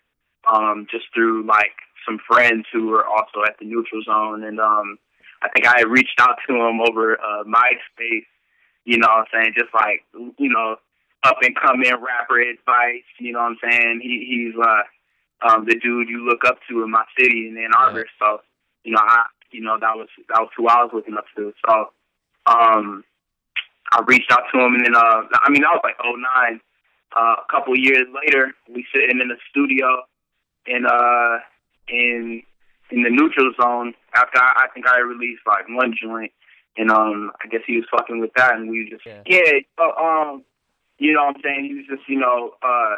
um, 0.50 0.87
just 0.90 1.04
through 1.12 1.44
like 1.46 1.75
some 2.06 2.18
friends 2.26 2.66
who 2.72 2.87
were 2.88 3.06
also 3.06 3.42
at 3.46 3.58
the 3.58 3.66
Neutral 3.66 4.02
Zone, 4.02 4.44
and 4.44 4.58
um, 4.61 4.99
I 5.42 5.49
think 5.50 5.66
I 5.66 5.80
had 5.80 5.88
reached 5.88 6.18
out 6.20 6.38
to 6.49 6.54
him 6.54 6.80
over 6.80 7.20
uh, 7.20 7.44
MySpace. 7.44 8.26
You 8.84 8.99
know 8.99 9.08
what 9.08 9.18
I'm 9.18 9.26
saying? 9.32 9.54
Just 9.56 9.75
like 9.75 10.04
you 10.38 10.49
know, 10.49 10.76
up 11.24 11.36
and 11.42 11.54
coming 11.56 11.90
rapper 11.90 12.40
advice. 12.40 13.06
You 13.18 13.32
know 13.32 13.40
what 13.40 13.52
I'm 13.52 13.58
saying? 13.62 14.00
He 14.02 14.26
he's 14.28 14.54
uh, 14.60 15.48
um, 15.48 15.64
the 15.66 15.74
dude 15.74 16.08
you 16.08 16.26
look 16.26 16.44
up 16.46 16.58
to 16.68 16.82
in 16.82 16.90
my 16.90 17.04
city 17.18 17.48
in 17.48 17.56
Ann 17.58 17.70
Arbor. 17.76 18.06
So 18.18 18.40
you 18.84 18.92
know, 18.92 19.00
I 19.02 19.24
you 19.50 19.62
know 19.62 19.78
that 19.80 19.96
was 19.96 20.08
that 20.28 20.40
was 20.40 20.50
who 20.56 20.68
I 20.68 20.82
was 20.82 20.90
looking 20.92 21.14
up 21.14 21.26
to. 21.36 21.52
So 21.66 21.90
um, 22.46 23.04
I 23.92 24.02
reached 24.06 24.30
out 24.32 24.44
to 24.52 24.60
him, 24.60 24.74
and 24.74 24.84
then 24.84 24.96
uh, 24.96 25.22
I 25.42 25.50
mean 25.50 25.62
that 25.62 25.72
was 25.72 25.80
like 25.84 25.96
'09. 26.02 26.60
Uh, 27.14 27.36
a 27.46 27.52
couple 27.52 27.76
years 27.76 28.06
later, 28.24 28.52
we 28.72 28.86
sitting 28.92 29.20
in 29.20 29.28
the 29.28 29.36
studio 29.50 30.02
in 30.66 30.86
uh 30.86 31.38
in 31.88 32.42
in 32.90 33.02
the 33.02 33.10
neutral 33.10 33.52
zone 33.60 33.94
after 34.14 34.38
I, 34.40 34.64
I 34.64 34.66
think 34.72 34.86
I 34.86 35.00
released 35.00 35.42
like 35.46 35.68
one 35.68 35.94
joint, 36.00 36.32
and 36.76 36.90
um 36.90 37.32
I 37.44 37.48
guess 37.48 37.60
he 37.66 37.76
was 37.76 37.84
fucking 37.90 38.20
with 38.20 38.30
that, 38.36 38.54
and 38.54 38.70
we 38.70 38.88
just 38.90 39.04
Yeah. 39.04 39.22
yeah, 39.26 39.58
uh, 39.78 40.02
um 40.02 40.44
you 41.02 41.12
know 41.12 41.25
what 41.25 41.37
I'm 41.37 41.42
saying? 41.42 41.64
He 41.64 41.75
was 41.75 41.87
just 41.88 42.09
you 42.09 42.18
know 42.18 42.54
uh 42.62 42.97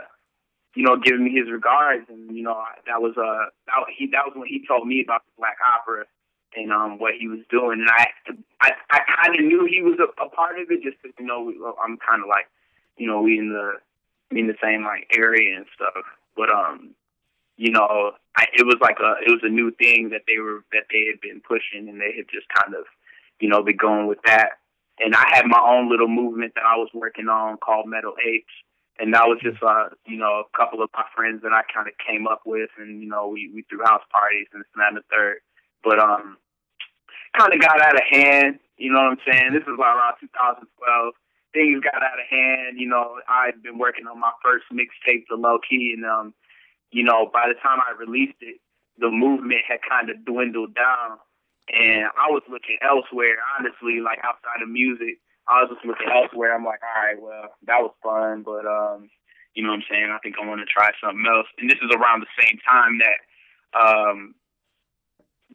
you 0.75 0.82
know 0.82 0.96
giving 0.96 1.25
me 1.25 1.32
his 1.32 1.50
regards, 1.50 2.06
and 2.08 2.34
you 2.34 2.42
know 2.42 2.62
that 2.87 3.00
was 3.00 3.16
uh 3.16 3.50
that, 3.66 3.87
he 3.96 4.06
that 4.12 4.26
was 4.26 4.34
when 4.37 4.49
he 4.49 4.64
told 4.66 4.87
me 4.87 5.02
about 5.02 5.23
the 5.26 5.32
Black 5.38 5.56
Opera 5.66 6.04
and 6.56 6.73
um 6.73 6.99
what 6.99 7.14
he 7.18 7.28
was 7.28 7.40
doing, 7.50 7.80
and 7.80 7.90
I 7.90 8.06
I 8.61 8.73
I 8.90 9.00
kind 9.16 9.38
of 9.38 9.44
knew 9.44 9.66
he 9.66 9.82
was 9.82 9.99
a, 9.99 10.23
a 10.23 10.28
part 10.28 10.58
of 10.58 10.70
it 10.70 10.82
just 10.82 10.96
because 11.02 11.14
you 11.18 11.26
know 11.26 11.42
we, 11.42 11.58
I'm 11.82 11.99
kind 11.99 12.23
of 12.23 12.28
like 12.28 12.49
you 12.96 13.06
know 13.06 13.23
we 13.23 13.38
in 13.38 13.50
the 13.50 13.80
in 14.37 14.46
the 14.46 14.56
same 14.62 14.84
like 14.84 15.11
area 15.16 15.56
and 15.56 15.66
stuff, 15.75 16.04
but 16.37 16.50
um 16.50 16.94
you 17.56 17.70
know, 17.70 18.12
I, 18.37 18.46
it 18.56 18.66
was 18.66 18.76
like 18.80 18.99
a 19.00 19.14
it 19.25 19.30
was 19.30 19.40
a 19.42 19.49
new 19.49 19.70
thing 19.70 20.11
that 20.11 20.23
they 20.26 20.38
were 20.38 20.64
that 20.73 20.84
they 20.90 21.06
had 21.06 21.20
been 21.20 21.40
pushing, 21.40 21.88
and 21.88 22.00
they 22.00 22.12
had 22.16 22.26
just 22.32 22.46
kind 22.49 22.75
of, 22.75 22.84
you 23.40 23.49
know, 23.49 23.62
been 23.62 23.76
going 23.76 24.06
with 24.06 24.18
that. 24.26 24.58
And 24.98 25.14
I 25.14 25.24
had 25.34 25.46
my 25.46 25.60
own 25.60 25.90
little 25.90 26.08
movement 26.08 26.52
that 26.54 26.64
I 26.64 26.76
was 26.76 26.88
working 26.94 27.28
on 27.28 27.56
called 27.58 27.88
Metal 27.88 28.14
Apes, 28.24 28.52
and 28.98 29.12
that 29.12 29.26
was 29.26 29.38
just 29.42 29.62
uh, 29.62 29.90
you 30.06 30.16
know, 30.16 30.44
a 30.46 30.56
couple 30.56 30.82
of 30.82 30.90
my 30.94 31.04
friends 31.14 31.42
that 31.42 31.52
I 31.52 31.62
kind 31.72 31.88
of 31.88 31.94
came 31.98 32.26
up 32.26 32.42
with, 32.46 32.70
and 32.78 33.02
you 33.02 33.08
know, 33.08 33.28
we 33.28 33.50
we 33.52 33.62
threw 33.68 33.84
house 33.84 34.04
parties 34.10 34.46
and 34.52 34.62
this 34.62 34.70
and 34.76 34.96
the 34.96 35.02
third. 35.10 35.38
But 35.82 35.98
um, 35.98 36.38
kind 37.36 37.52
of 37.52 37.60
got 37.60 37.82
out 37.82 37.96
of 37.96 38.06
hand. 38.08 38.60
You 38.78 38.92
know 38.92 39.02
what 39.02 39.18
I'm 39.18 39.24
saying? 39.26 39.52
This 39.52 39.66
was 39.66 39.78
like 39.78 39.94
around 39.94 40.18
2012. 40.20 41.14
Things 41.52 41.82
got 41.82 42.02
out 42.02 42.18
of 42.18 42.26
hand. 42.30 42.78
You 42.78 42.88
know, 42.88 43.18
I'd 43.28 43.62
been 43.62 43.78
working 43.78 44.06
on 44.06 44.18
my 44.18 44.32
first 44.42 44.64
mixtape, 44.72 45.24
the 45.28 45.36
low 45.36 45.58
key, 45.58 45.94
and 45.94 46.04
um 46.06 46.34
you 46.94 47.02
know, 47.02 47.28
by 47.32 47.48
the 47.48 47.58
time 47.58 47.80
I 47.82 47.98
released 47.98 48.38
it, 48.40 48.60
the 48.98 49.10
movement 49.10 49.62
had 49.66 49.80
kind 49.82 50.08
of 50.10 50.24
dwindled 50.24 50.74
down, 50.74 51.18
and 51.73 52.06
I 52.16 52.30
was 52.30 52.42
looking 52.50 52.78
elsewhere. 52.83 53.37
Honestly, 53.59 54.00
like 54.00 54.18
outside 54.25 54.62
of 54.62 54.68
music, 54.68 55.18
I 55.49 55.62
was 55.62 55.73
just 55.73 55.85
looking 55.85 56.09
elsewhere. 56.09 56.54
I'm 56.54 56.64
like, 56.64 56.80
all 56.83 57.02
right, 57.02 57.21
well, 57.21 57.54
that 57.66 57.80
was 57.80 57.94
fun, 58.02 58.42
but 58.42 58.66
um, 58.66 59.11
you 59.54 59.62
know 59.62 59.71
what 59.71 59.85
I'm 59.85 59.90
saying? 59.90 60.11
I 60.11 60.18
think 60.23 60.37
I 60.40 60.47
want 60.47 60.61
to 60.61 60.66
try 60.66 60.90
something 61.00 61.25
else. 61.26 61.47
And 61.59 61.71
this 61.71 61.78
is 61.80 61.90
around 61.94 62.25
the 62.25 62.35
same 62.40 62.59
time 62.66 62.99
that 63.00 63.18
um 63.75 64.35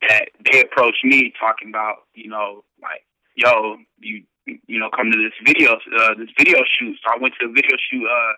that 0.07 0.31
they 0.39 0.61
approached 0.61 1.03
me 1.03 1.33
talking 1.39 1.69
about, 1.69 2.07
you 2.13 2.29
know, 2.29 2.63
like, 2.81 3.03
yo, 3.35 3.77
you 3.99 4.23
you 4.45 4.79
know, 4.79 4.89
come 4.89 5.11
to 5.11 5.17
this 5.17 5.35
video 5.45 5.75
uh 5.75 6.15
this 6.17 6.31
video 6.37 6.63
shoot. 6.65 6.97
So 7.03 7.13
I 7.13 7.21
went 7.21 7.35
to 7.39 7.47
a 7.47 7.53
video 7.53 7.77
shoot 7.77 8.05
uh 8.05 8.33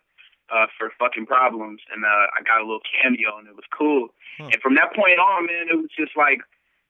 uh, 0.51 0.67
for 0.77 0.91
fucking 0.99 1.25
problems, 1.25 1.79
and 1.95 2.03
uh, 2.03 2.27
I 2.35 2.43
got 2.43 2.59
a 2.59 2.67
little 2.67 2.83
cameo, 2.91 3.39
and 3.39 3.47
it 3.47 3.55
was 3.55 3.63
cool. 3.71 4.09
And 4.37 4.61
from 4.61 4.75
that 4.75 4.93
point 4.93 5.15
on, 5.17 5.47
man, 5.47 5.71
it 5.71 5.79
was 5.79 5.87
just 5.95 6.11
like 6.17 6.43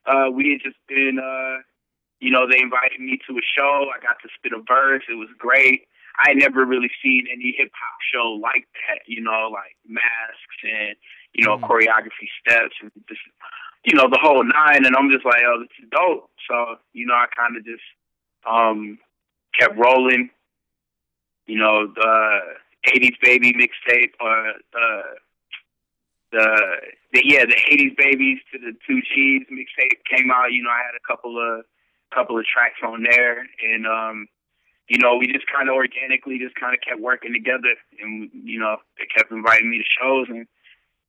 uh, 0.06 0.30
we 0.34 0.52
had 0.52 0.62
just 0.62 0.80
been, 0.88 1.20
uh, 1.20 1.62
you 2.20 2.32
know, 2.32 2.48
they 2.50 2.62
invited 2.62 3.00
me 3.00 3.20
to 3.28 3.34
a 3.38 3.46
show. 3.58 3.90
I 3.94 4.02
got 4.02 4.18
to 4.22 4.30
spit 4.38 4.54
a 4.54 4.62
verse. 4.68 5.04
It 5.10 5.16
was 5.16 5.30
great. 5.38 5.88
I 6.18 6.30
had 6.30 6.38
never 6.38 6.66
really 6.66 6.92
seen 7.02 7.26
any 7.32 7.56
hip 7.58 7.72
hop 7.74 7.98
show 8.14 8.40
like 8.42 8.68
that, 8.88 9.00
you 9.08 9.22
know, 9.22 9.50
like 9.52 9.76
masks 9.88 10.60
and 10.64 10.96
you 11.34 11.46
know 11.46 11.58
choreography 11.58 12.28
steps 12.40 12.76
and 12.82 12.92
just 13.08 13.22
you 13.86 13.96
know 13.96 14.10
the 14.10 14.20
whole 14.22 14.44
nine. 14.44 14.86
And 14.86 14.96
I'm 14.96 15.10
just 15.10 15.26
like, 15.26 15.42
oh, 15.46 15.60
this 15.60 15.70
is 15.82 15.90
dope. 15.90 16.30
So 16.50 16.76
you 16.94 17.06
know, 17.06 17.14
I 17.14 17.26
kind 17.36 17.58
of 17.58 17.66
just 17.66 17.84
um 18.50 19.00
kept 19.58 19.78
rolling. 19.78 20.30
You 21.48 21.58
know, 21.58 21.88
the 21.94 22.40
80s 22.88 23.16
Baby 23.22 23.54
mixtape 23.54 24.14
or 24.20 24.50
uh, 24.50 25.02
the 26.32 26.48
the 27.14 27.22
yeah 27.26 27.46
the 27.46 27.56
80s 27.56 27.96
Babies 27.98 28.40
to 28.52 28.60
the 28.60 28.74
Two 28.88 29.02
Cheese 29.14 29.44
mixtape 29.52 30.00
came 30.10 30.32
out. 30.32 30.52
You 30.52 30.64
know, 30.64 30.70
I 30.70 30.84
had 30.86 30.96
a 30.96 31.06
couple 31.08 31.38
of 31.38 31.66
couple 32.14 32.38
of 32.38 32.46
tracks 32.46 32.80
on 32.84 33.04
there, 33.04 33.40
and 33.40 33.86
um, 33.86 34.28
you 34.88 34.98
know, 35.00 35.18
we 35.18 35.28
just 35.28 35.46
kind 35.48 35.70
of 35.70 35.76
organically 35.76 36.40
just 36.40 36.56
kind 36.56 36.74
of 36.74 36.82
kept 36.82 37.00
working 37.00 37.34
together, 37.34 37.76
and 38.02 38.30
you 38.44 38.60
know, 38.60 38.78
they 38.98 39.06
kept 39.06 39.32
inviting 39.32 39.70
me 39.70 39.78
to 39.78 39.84
shows, 40.00 40.28
and 40.30 40.48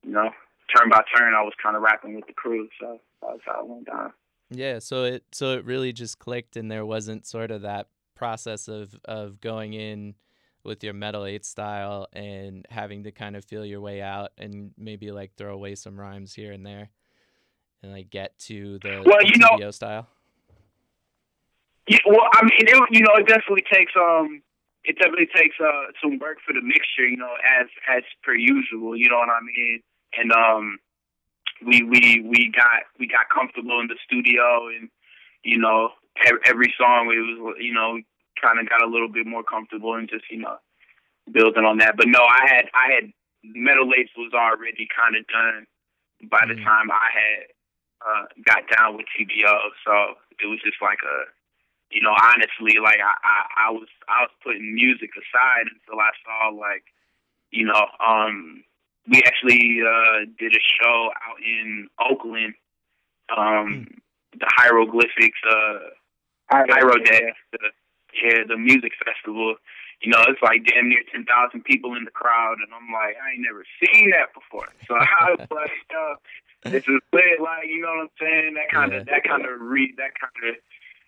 you 0.02 0.12
know, 0.12 0.31
turn 0.75 0.88
by 0.88 1.02
turn, 1.17 1.35
I 1.35 1.43
was 1.43 1.55
kind 1.62 1.76
of 1.76 1.83
rapping 1.83 2.14
with 2.14 2.26
the 2.26 2.33
crew, 2.33 2.69
so 2.81 3.00
that's 3.23 3.41
how 3.45 3.61
it 3.62 3.69
went 3.69 3.87
down. 3.87 4.12
Yeah, 4.50 4.79
so 4.81 5.05
it 5.05 5.25
so 5.33 5.57
it 5.57 5.64
really 5.64 5.93
just 5.93 6.19
clicked, 6.19 6.57
and 6.57 6.71
there 6.71 6.87
wasn't 6.87 7.26
sort 7.26 7.50
of 7.50 7.62
that 7.62 7.88
process 8.14 8.69
of 8.69 8.99
of 9.05 9.41
going 9.41 9.73
in 9.73 10.14
with 10.64 10.85
your 10.85 10.92
metal 10.95 11.25
eight 11.25 11.45
style 11.45 12.07
and 12.12 12.66
having 12.71 13.04
to 13.04 13.11
kind 13.11 13.37
of 13.37 13.45
feel 13.45 13.64
your 13.64 13.81
way 13.81 14.00
out 14.00 14.31
and 14.38 14.73
maybe 14.78 15.11
like 15.11 15.33
throw 15.37 15.54
away 15.54 15.75
some 15.75 15.99
rhymes 15.99 16.35
here 16.35 16.52
and 16.52 16.64
there 16.64 16.90
and 17.83 17.92
like 17.92 18.11
get 18.11 18.38
to 18.38 18.78
the, 18.81 19.02
Well, 19.04 19.25
you 19.25 19.38
know- 19.38 19.71
style. 19.71 20.09
Yeah, 21.88 21.99
well, 22.07 22.28
I 22.33 22.45
mean, 22.45 22.61
it, 22.61 22.88
you 22.92 23.00
know, 23.00 23.14
it 23.16 23.26
definitely 23.26 23.64
takes 23.73 23.92
um, 23.97 24.40
it 24.85 24.97
definitely 24.99 25.26
takes 25.35 25.57
uh 25.61 25.90
some 26.00 26.19
work 26.21 26.38
for 26.47 26.52
the 26.52 26.62
mixture, 26.62 27.07
you 27.07 27.16
know, 27.16 27.35
as 27.61 27.66
as 27.90 28.04
per 28.23 28.35
usual, 28.35 28.97
you 28.97 29.09
know 29.11 29.19
what 29.19 29.28
I 29.28 29.40
mean? 29.40 29.83
And 30.16 30.31
um, 30.31 30.78
we 31.66 31.83
we 31.83 32.21
we 32.25 32.52
got 32.54 32.87
we 33.00 33.09
got 33.09 33.28
comfortable 33.35 33.81
in 33.81 33.88
the 33.88 33.97
studio, 34.07 34.69
and 34.69 34.90
you 35.42 35.59
know, 35.59 35.90
every, 36.25 36.38
every 36.47 36.75
song 36.78 37.11
it 37.11 37.19
was 37.42 37.57
you 37.59 37.75
know 37.75 37.99
kind 38.42 38.58
of 38.58 38.68
got 38.68 38.82
a 38.82 38.90
little 38.90 39.08
bit 39.08 39.26
more 39.26 39.42
comfortable 39.42 39.94
and 39.94 40.08
just 40.08 40.25
you 40.30 40.38
know 40.38 40.56
building 41.30 41.64
on 41.64 41.78
that. 41.78 41.96
But 41.96 42.08
no, 42.08 42.20
I 42.20 42.46
had 42.46 42.66
I 42.75 42.92
had 42.92 43.12
Metal 43.44 43.88
Apes 43.96 44.12
was 44.16 44.32
already 44.34 44.88
kind 44.94 45.16
of 45.16 45.26
done 45.26 45.66
by 46.30 46.44
the 46.46 46.54
time 46.62 46.90
I 46.90 47.08
had 47.11 47.42
uh, 48.02 48.25
got 48.44 48.62
down 48.70 48.96
with 48.96 49.06
TBO, 49.14 49.54
so 49.87 50.18
it 50.42 50.46
was 50.46 50.61
just 50.62 50.82
like 50.82 50.99
a 51.02 51.30
you 51.92 52.00
know, 52.00 52.14
honestly, 52.16 52.80
like 52.82 52.99
I, 52.99 53.14
I, 53.22 53.68
I 53.68 53.70
was 53.70 53.88
I 54.08 54.22
was 54.22 54.30
putting 54.42 54.75
music 54.75 55.11
aside 55.12 55.68
until 55.68 56.00
I 56.00 56.11
saw 56.25 56.49
like, 56.49 56.84
you 57.50 57.66
know, 57.66 57.87
um 58.00 58.64
we 59.08 59.22
actually 59.25 59.80
uh 59.84 60.25
did 60.38 60.54
a 60.54 60.62
show 60.82 61.11
out 61.28 61.37
in 61.44 61.88
Oakland, 62.00 62.54
um 63.37 63.87
the 64.32 64.49
hieroglyphics 64.56 65.38
uh 65.49 65.78
Hiero 66.50 66.99
Day, 67.04 67.32
the 67.52 67.70
yeah, 68.23 68.45
the 68.47 68.57
music 68.57 68.92
festival. 69.04 69.57
You 70.02 70.11
know, 70.11 70.25
it's 70.26 70.42
like 70.42 70.66
damn 70.66 70.88
near 70.88 71.02
ten 71.11 71.25
thousand 71.25 71.64
people 71.64 71.95
in 71.95 72.04
the 72.04 72.11
crowd 72.11 72.59
and 72.59 72.69
I'm 72.75 72.90
like, 72.92 73.16
I 73.23 73.33
ain't 73.33 73.47
never 73.47 73.64
seen 73.78 74.11
that 74.11 74.35
before. 74.35 74.69
So 74.88 74.95
I 74.99 75.31
was 75.38 75.47
like, 75.50 75.87
uh, 75.95 76.14
this 76.71 76.85
is 76.85 77.00
lit, 77.12 77.40
like, 77.40 77.66
you 77.66 77.81
know 77.81 77.95
what 78.02 78.11
I'm 78.11 78.16
saying? 78.21 78.54
That 78.54 78.71
kinda 78.71 78.97
Yeah. 78.99 79.04
that 79.14 79.23
kinda 79.25 79.50
re 79.59 79.95
that 79.97 80.12
kinda 80.19 80.59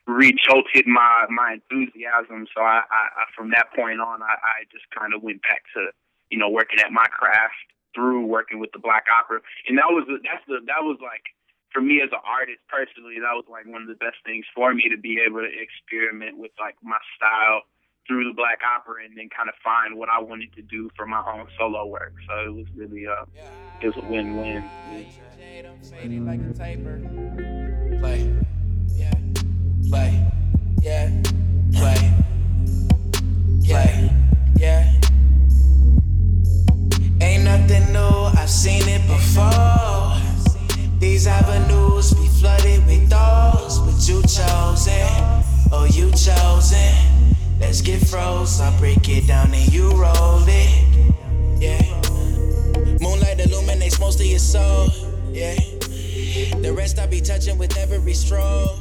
re-jolted 0.07 0.87
my 0.87 1.27
my 1.29 1.59
enthusiasm. 1.59 2.47
So 2.55 2.63
I, 2.63 2.83
I, 2.87 3.03
I 3.19 3.25
from 3.35 3.51
that 3.51 3.73
point 3.75 4.01
on, 4.01 4.23
I, 4.23 4.35
I 4.39 4.57
just 4.71 4.85
kind 4.97 5.15
of 5.15 5.23
went 5.23 5.43
back 5.43 5.65
to 5.75 5.91
you 6.31 6.39
know 6.39 6.49
working 6.49 6.79
at 6.79 6.93
my 6.93 7.07
craft 7.07 7.55
through 7.95 8.27
working 8.27 8.59
with 8.59 8.71
the 8.73 8.79
Black 8.79 9.07
Opera, 9.11 9.41
and 9.69 9.79
that 9.79 9.91
was 9.91 10.05
that's 10.23 10.45
the 10.47 10.61
that 10.67 10.83
was 10.83 10.99
like 11.03 11.34
for 11.75 11.83
me 11.83 12.01
as 12.01 12.09
an 12.13 12.23
artist 12.25 12.61
personally, 12.71 13.19
that 13.19 13.35
was 13.35 13.45
like 13.51 13.67
one 13.67 13.83
of 13.83 13.89
the 13.89 13.99
best 13.99 14.17
things 14.25 14.47
for 14.55 14.73
me 14.73 14.89
to 14.89 14.97
be 14.97 15.19
able 15.19 15.41
to 15.41 15.51
experiment 15.51 16.39
with 16.39 16.53
like 16.59 16.77
my 16.83 16.97
style 17.19 17.63
through 18.07 18.23
the 18.25 18.33
Black 18.33 18.61
Opera 18.63 19.05
and 19.05 19.19
then 19.19 19.29
kind 19.37 19.49
of 19.49 19.57
find 19.65 19.99
what 19.99 20.09
I 20.09 20.21
wanted 20.23 20.55
to 20.55 20.63
do 20.63 20.89
for 20.97 21.05
my 21.05 21.23
own 21.27 21.49
solo 21.59 21.85
work. 21.87 22.15
So 22.29 22.47
it 22.47 22.55
was 22.55 22.67
really 22.77 23.07
uh, 23.07 23.25
it 23.83 23.89
was 23.89 23.97
a 23.97 24.07
win-win. 24.07 24.63
Play, 27.99 28.31
yeah, 28.95 29.15
play, 29.91 30.31
yeah, 30.81 31.11
play, 31.75 32.13
play, 33.67 34.11
yeah. 34.57 34.93
Ain't 37.21 37.45
nothing 37.45 37.93
new, 37.93 38.31
I've 38.39 38.51
seen 38.51 38.87
it 38.87 39.03
before. 39.09 40.34
These 40.99 41.27
avenues 41.27 42.13
be 42.15 42.29
flooded 42.29 42.87
with 42.87 43.09
those, 43.11 43.79
but 43.81 44.09
you 44.09 44.23
chosen, 44.23 45.09
oh 45.73 45.87
you 45.91 46.11
chosen. 46.13 46.95
Let's 47.61 47.81
get 47.81 48.07
froze, 48.07 48.61
I'll 48.61 48.77
break 48.79 49.09
it 49.09 49.27
down 49.27 49.53
and 49.53 49.73
you 49.73 49.91
roll 49.91 50.43
it, 50.47 51.15
yeah. 51.61 51.83
Moonlight 53.01 53.41
illuminates 53.41 54.01
most 54.01 54.21
of 54.21 54.27
your 54.27 54.39
soul, 54.39 54.89
yeah. 55.31 55.55
The 56.61 56.73
rest 56.75 56.99
I 56.99 57.07
be 57.07 57.21
touching 57.21 57.59
with 57.59 57.77
every 57.77 58.15
stroke. 58.15 58.79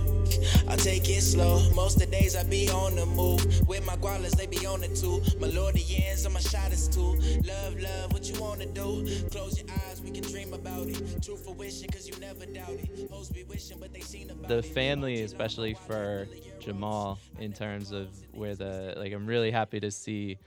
I 0.74 0.76
take 0.76 1.08
it 1.08 1.22
slow. 1.22 1.70
Most 1.76 1.98
of 1.98 2.00
the 2.00 2.08
days 2.08 2.36
I 2.36 2.42
be 2.42 2.68
on 2.68 2.96
the 2.96 3.06
move. 3.06 3.46
With 3.68 3.86
my 3.86 3.96
gualas, 3.98 4.32
they 4.32 4.48
be 4.48 4.66
on 4.66 4.82
it 4.82 4.96
too. 4.96 5.22
My 5.40 5.48
Lordians 5.48 6.26
and 6.26 6.34
my 6.34 6.40
shotters 6.40 6.88
too. 6.88 7.16
Love, 7.46 7.80
love, 7.80 8.12
what 8.12 8.28
you 8.28 8.42
wanna 8.42 8.66
do? 8.66 9.06
Close 9.30 9.62
your 9.62 9.70
eyes, 9.70 10.02
we 10.02 10.10
can 10.10 10.24
dream 10.24 10.52
about 10.52 10.88
it. 10.88 11.22
True 11.22 11.36
fruition, 11.38 11.90
cause 11.90 12.08
you 12.08 12.16
never 12.20 12.48
doubt 12.48 12.72
it. 12.72 13.08
Hoes 13.12 13.30
be 13.30 13.44
wishing, 13.44 13.78
but 13.80 13.94
they 13.94 14.00
seen 14.00 14.32
about 14.32 14.48
the 14.48 14.64
family, 14.64 15.22
especially 15.22 15.76
for 15.76 16.28
Jamal, 16.60 17.20
in 17.38 17.54
terms 17.54 17.92
of 17.92 18.10
where 18.32 18.56
the 18.56 18.96
like, 18.98 19.14
I'm 19.14 19.28
really 19.28 19.52
happy 19.52 19.80
to 19.80 19.92
see 19.92 20.40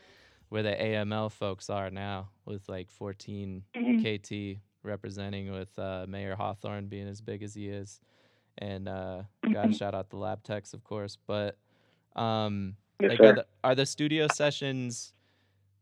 where 0.48 0.64
the 0.64 0.74
AML 0.74 1.30
folks 1.30 1.70
are 1.70 1.88
now 1.88 2.30
with 2.44 2.68
like 2.68 2.90
14 2.90 3.62
KT 4.02 4.58
representing 4.82 5.52
with 5.52 5.78
uh, 5.78 6.04
Mayer 6.08 6.34
Hawthorne 6.34 6.86
being 6.86 7.06
as 7.06 7.20
big 7.20 7.44
as 7.44 7.54
he 7.54 7.68
is, 7.68 8.00
and 8.58 8.88
uh, 8.88 9.22
gotta 9.52 9.72
shout 9.72 9.94
out 9.94 10.10
the 10.10 10.16
lab 10.16 10.42
techs, 10.42 10.74
of 10.74 10.84
course. 10.84 11.16
But 11.26 11.56
um, 12.14 12.76
Yes, 13.00 13.10
like, 13.10 13.20
are 13.20 13.34
the, 13.34 13.46
are 13.62 13.74
the 13.74 13.86
studio 13.86 14.26
sessions 14.32 15.12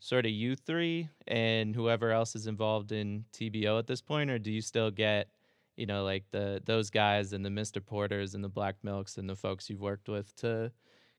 sort 0.01 0.27
of 0.27 0.33
you 0.33 0.57
three 0.57 1.09
and 1.29 1.75
whoever 1.75 2.11
else 2.11 2.35
is 2.35 2.47
involved 2.47 2.93
in 2.93 3.25
TBO 3.33 3.79
at 3.79 3.87
this 3.87 4.01
point, 4.01 4.31
or 4.31 4.39
do 4.39 4.51
you 4.51 4.61
still 4.61 4.91
get, 4.91 5.29
you 5.77 5.87
know, 5.87 6.05
like 6.05 6.25
the 6.33 6.61
those 6.65 6.91
guys 6.91 7.33
and 7.33 7.45
the 7.45 7.51
Mr. 7.51 7.85
Porters 7.85 8.35
and 8.35 8.43
the 8.43 8.49
Black 8.49 8.77
Milks 8.83 9.17
and 9.17 9.29
the 9.29 9.37
folks 9.37 9.71
you've 9.71 9.81
worked 9.81 10.09
with 10.09 10.35
to 10.37 10.73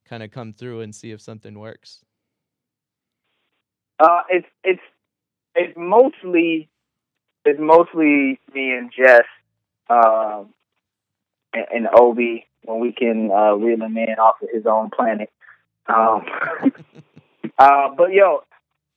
kind 0.06 0.22
of 0.22 0.32
come 0.32 0.54
through 0.54 0.82
and 0.82 0.94
see 0.94 1.12
if 1.12 1.22
something 1.22 1.58
works? 1.58 2.04
Uh, 4.00 4.22
it's 4.30 4.48
it's 4.66 4.84
it's 5.56 5.74
mostly 5.78 6.70
it's 7.46 7.60
mostly 7.60 8.40
me 8.54 8.72
and 8.72 8.92
Jess, 8.92 9.24
um, 9.90 10.54
and, 11.56 11.66
and 11.74 11.88
Obie 11.98 12.46
when 12.64 12.80
we 12.80 12.92
can 12.92 13.32
uh, 13.32 13.54
reel 13.54 13.82
him 13.82 13.98
in 13.98 14.16
off 14.20 14.42
of 14.42 14.50
his 14.52 14.66
own 14.66 14.90
planet. 14.90 15.32
Um, 15.88 16.26
uh, 17.60 17.90
but 17.96 18.12
yo, 18.12 18.44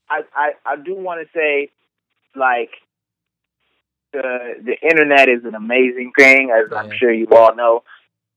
I 0.08 0.22
I, 0.34 0.50
I 0.64 0.76
do 0.76 0.94
want 0.94 1.26
to 1.26 1.38
say, 1.38 1.70
like, 2.34 2.70
the 4.12 4.54
the 4.64 4.76
internet 4.82 5.28
is 5.28 5.44
an 5.44 5.54
amazing 5.54 6.12
thing, 6.18 6.50
as 6.50 6.72
I'm 6.72 6.90
sure 6.90 7.12
you 7.12 7.28
all 7.30 7.54
know. 7.54 7.82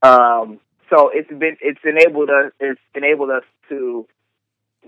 Um, 0.03 0.59
so 0.89 1.09
it's 1.13 1.29
been 1.29 1.57
it's 1.61 1.79
enabled 1.83 2.29
us 2.29 2.51
it's 2.59 2.81
enabled 2.95 3.29
us 3.29 3.43
to 3.69 4.07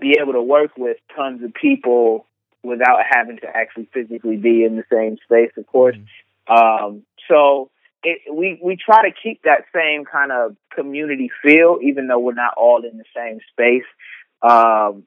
be 0.00 0.16
able 0.20 0.34
to 0.34 0.42
work 0.42 0.72
with 0.76 0.98
tons 1.14 1.42
of 1.42 1.54
people 1.54 2.26
without 2.62 2.98
having 3.08 3.38
to 3.38 3.46
actually 3.46 3.88
physically 3.92 4.36
be 4.36 4.64
in 4.64 4.76
the 4.76 4.84
same 4.90 5.16
space, 5.24 5.52
of 5.56 5.66
course. 5.66 5.96
Um, 6.48 7.02
so 7.28 7.70
it, 8.04 8.32
we 8.32 8.60
we 8.62 8.76
try 8.76 9.08
to 9.08 9.14
keep 9.22 9.42
that 9.42 9.64
same 9.74 10.04
kind 10.04 10.30
of 10.30 10.56
community 10.74 11.30
feel, 11.42 11.78
even 11.82 12.06
though 12.06 12.18
we're 12.18 12.34
not 12.34 12.54
all 12.56 12.82
in 12.84 12.98
the 12.98 13.04
same 13.16 13.40
space. 13.52 13.86
Um, 14.42 15.04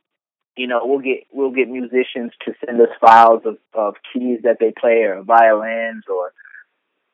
you 0.56 0.67
know, 0.67 0.82
we'll 0.84 1.00
get 1.00 1.28
we'll 1.32 1.52
get 1.52 1.69
musicians 1.69 2.32
to 2.45 2.54
send 2.65 2.82
us 2.82 2.89
files 3.00 3.43
of, 3.45 3.58
of 3.74 3.95
keys 4.12 4.39
that 4.43 4.58
they 4.60 4.74
play, 4.78 5.04
or 5.04 5.21
violins, 5.21 6.04
or 6.10 6.34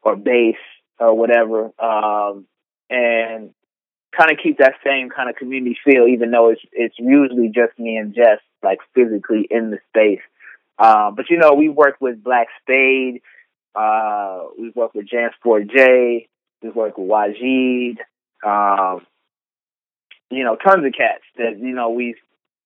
or 0.02 0.16
bass, 0.16 0.56
or 1.00 1.16
whatever, 1.16 1.72
um, 1.80 2.46
and 2.90 3.54
kind 4.18 4.32
of 4.32 4.38
keep 4.42 4.60
that 4.60 4.76
same 4.86 5.10
kind 5.10 5.30
of 5.30 5.36
community 5.36 5.78
feel, 5.84 6.08
even 6.08 6.32
though 6.32 6.50
it's 6.50 6.62
it's 6.72 6.96
usually 6.98 7.50
just 7.50 7.78
me 7.78 7.98
and 7.98 8.16
Jess, 8.16 8.40
like 8.64 8.80
physically 8.96 9.48
in 9.50 9.72
the 9.72 9.80
space. 9.90 10.24
Uh, 10.80 11.12
but 11.12 11.30
you 11.30 11.38
know, 11.38 11.54
we 11.54 11.70
work 11.70 11.98
with 12.00 12.24
Black 12.24 12.48
Spade, 12.62 13.22
uh, 13.76 14.44
we 14.58 14.72
worked 14.76 14.96
with 14.96 15.08
Jansport 15.08 15.70
J, 15.70 16.28
We've 16.62 16.76
worked 16.76 16.98
with 16.98 17.10
Waajeed, 17.10 17.98
um, 18.46 19.06
you 20.32 20.44
know, 20.44 20.56
tons 20.56 20.86
of 20.86 20.94
cats 20.94 21.24
that 21.38 21.60
you 21.60 21.76
know 21.76 21.90
we've 21.90 22.18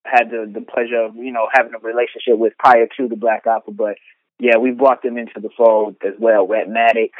had 0.04 0.30
the 0.30 0.50
the 0.52 0.60
pleasure 0.60 1.04
of 1.04 1.16
you 1.16 1.32
know 1.32 1.48
having 1.52 1.74
a 1.74 1.78
relationship 1.78 2.38
with 2.38 2.52
prior 2.58 2.86
to 2.96 3.08
the 3.08 3.16
Black 3.16 3.46
Opera. 3.46 3.74
But 3.74 3.96
yeah, 4.38 4.56
we 4.58 4.70
brought 4.70 5.02
them 5.02 5.18
into 5.18 5.40
the 5.40 5.50
fold 5.56 5.96
as 6.06 6.14
well. 6.18 6.46
Ratmatic, 6.46 7.10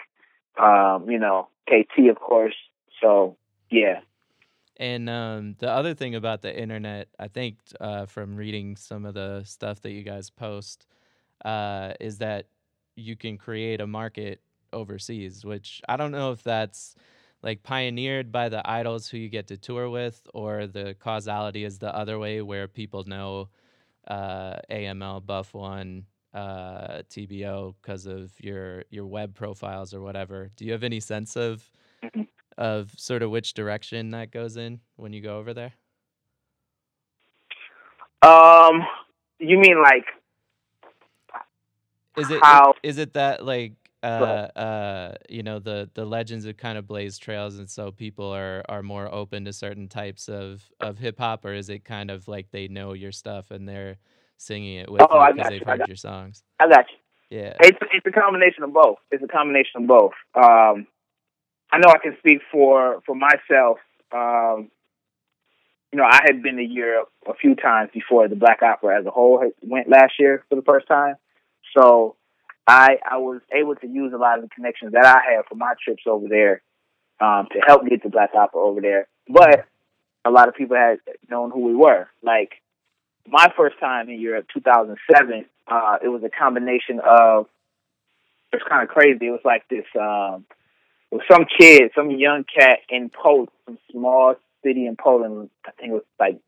um, 0.63 1.11
you 1.11 1.19
know, 1.19 1.49
KT 1.69 2.09
of 2.11 2.21
course. 2.21 2.55
So 3.03 3.37
yeah, 3.71 4.01
And 4.79 5.11
um, 5.11 5.57
the 5.59 5.71
other 5.71 5.95
thing 5.95 6.15
about 6.15 6.43
the 6.43 6.57
internet, 6.57 7.09
I 7.19 7.29
think, 7.29 7.59
uh, 7.81 8.07
from 8.07 8.37
reading 8.37 8.77
some 8.77 9.05
of 9.05 9.15
the 9.15 9.43
stuff 9.45 9.83
that 9.83 9.91
you 9.91 10.03
guys 10.03 10.31
post, 10.31 10.87
uh, 11.45 11.95
is 12.01 12.19
that 12.19 12.47
you 12.99 13.17
can 13.17 13.39
create 13.39 13.81
a 13.81 13.87
market 13.87 14.41
overseas, 14.73 15.45
which 15.45 15.81
I 15.89 15.97
don't 15.97 16.13
know 16.13 16.33
if 16.33 16.43
that's 16.43 16.95
like 17.43 17.63
pioneered 17.63 18.33
by 18.33 18.49
the 18.49 18.69
idols 18.69 19.09
who 19.09 19.19
you 19.19 19.29
get 19.29 19.47
to 19.49 19.57
tour 19.57 19.89
with, 19.89 20.27
or 20.35 20.67
the 20.67 20.97
causality 20.99 21.65
is 21.65 21.79
the 21.79 21.95
other 21.95 22.19
way, 22.19 22.43
where 22.43 22.67
people 22.69 23.05
know 23.05 23.49
uh, 24.09 24.57
AML, 24.71 25.23
Buff1, 25.23 26.03
uh, 26.35 27.03
TBO 27.11 27.75
because 27.81 28.07
of 28.07 28.33
your 28.41 28.85
your 28.91 29.07
web 29.07 29.35
profiles 29.35 29.95
or 29.95 30.01
whatever. 30.01 30.51
Do 30.57 30.65
you 30.65 30.73
have 30.73 30.85
any 30.85 31.01
sense 31.01 31.37
of 31.37 31.71
of 32.59 32.93
sort 32.97 33.23
of 33.23 33.31
which 33.31 33.55
direction 33.55 34.11
that 34.11 34.33
goes 34.33 34.57
in 34.57 34.81
when 34.97 35.13
you 35.13 35.21
go 35.21 35.39
over 35.39 35.55
there? 35.55 35.73
um, 38.23 38.83
you 39.39 39.59
mean 39.59 39.81
like 39.83 40.07
Is 42.19 42.31
it 42.31 42.43
How- 42.43 42.75
is 42.83 42.99
it 42.99 43.15
that 43.15 43.45
like 43.45 43.75
uh 44.03 44.07
uh 44.07 45.15
you 45.29 45.43
know 45.43 45.59
the 45.59 45.91
the 45.95 46.05
legends 46.05 46.45
have 46.45 46.57
kind 46.57 46.79
of 46.79 46.87
blazed 46.87 47.21
trails 47.21 47.59
and 47.59 47.69
so 47.69 47.91
people 47.91 48.33
are 48.33 48.63
are 48.69 48.83
more 48.83 49.13
open 49.13 49.45
to 49.45 49.53
certain 49.53 49.89
types 49.89 50.29
of 50.29 50.63
of 50.79 50.99
hip 50.99 51.19
hop 51.19 51.45
or 51.45 51.53
is 51.53 51.69
it 51.69 51.85
kind 51.85 52.09
of 52.09 52.29
like 52.29 52.49
they 52.53 52.69
know 52.69 52.93
your 52.93 53.11
stuff 53.11 53.51
and 53.51 53.69
they're 53.69 53.97
singing 54.37 54.77
it 54.77 54.91
with 54.91 55.03
Oh, 55.03 55.27
you 55.27 55.35
because 55.35 55.51
they've 55.51 55.63
heard 55.63 55.89
your 55.89 55.97
songs? 55.97 56.45
I 56.61 56.69
got 56.69 56.87
you. 56.91 57.39
Yeah. 57.39 57.55
It's 57.61 57.79
it's 57.93 58.07
a 58.07 58.11
combination 58.11 58.63
of 58.63 58.73
both. 58.73 58.99
It's 59.11 59.23
a 59.23 59.29
combination 59.29 59.83
of 59.83 59.87
both. 59.87 60.13
Um, 60.35 60.87
I 61.71 61.79
know 61.79 61.91
I 61.91 61.99
can 62.03 62.17
speak 62.21 62.39
for 62.51 63.01
for 63.05 63.15
myself. 63.15 63.79
Um, 64.13 64.71
you 65.93 65.99
know, 65.99 66.05
I 66.05 66.21
had 66.25 66.43
been 66.43 66.57
to 66.57 66.63
Europe 66.63 67.09
a 67.27 67.35
few 67.35 67.55
times 67.55 67.91
before 67.93 68.29
the 68.29 68.37
Black 68.37 68.63
Opera 68.63 68.99
as 69.01 69.07
a 69.07 69.11
whole 69.11 69.43
went 69.63 69.89
last 69.89 70.15
year 70.19 70.45
for 70.49 70.55
the 70.55 70.63
first 70.63 70.87
time. 70.87 71.17
So 71.77 72.17
I 72.67 72.99
I 73.09 73.19
was 73.19 73.41
able 73.53 73.75
to 73.77 73.87
use 73.87 74.13
a 74.13 74.19
lot 74.19 74.39
of 74.39 74.45
the 74.45 74.55
connections 74.55 74.93
that 74.93 75.05
I 75.07 75.35
had 75.35 75.47
for 75.49 75.55
my 75.55 75.75
trips 75.83 76.03
over 76.07 76.29
there 76.29 76.63
um, 77.21 77.49
to 77.53 77.61
help 77.67 77.87
get 77.87 78.03
the 78.03 78.11
Black 78.11 78.31
Opera 78.35 78.61
over 78.61 78.81
there. 78.81 79.09
But 79.29 79.67
a 80.25 80.31
lot 80.31 80.49
of 80.49 80.55
people 80.55 80.77
had 80.77 80.99
known 81.31 81.51
who 81.51 81.61
we 81.61 81.75
were. 81.75 82.09
Like 82.23 82.53
my 83.27 83.53
first 83.57 83.79
time 83.81 84.09
in 84.09 84.21
Europe, 84.21 84.47
2007, 84.55 85.45
uh, 85.67 85.99
it 86.03 86.09
was 86.09 86.23
a 86.25 86.31
combination 86.31 87.01
of 87.05 87.47
it's 88.53 88.65
kind 88.69 88.83
of 88.83 88.89
crazy. 88.89 89.27
It 89.27 89.31
was 89.31 89.41
like 89.45 89.69
this. 89.69 89.85
Um, 89.99 90.47
was 91.11 91.23
some 91.31 91.47
kid, 91.59 91.91
some 91.95 92.11
young 92.11 92.45
cat 92.45 92.81
in 92.89 93.11
Poland, 93.11 93.49
some 93.65 93.79
small 93.91 94.35
city 94.63 94.87
in 94.87 94.97
Poland. 94.97 95.51
I 95.67 95.71
think 95.73 95.91
it 95.91 95.95
was 95.95 96.03
like 96.21 96.41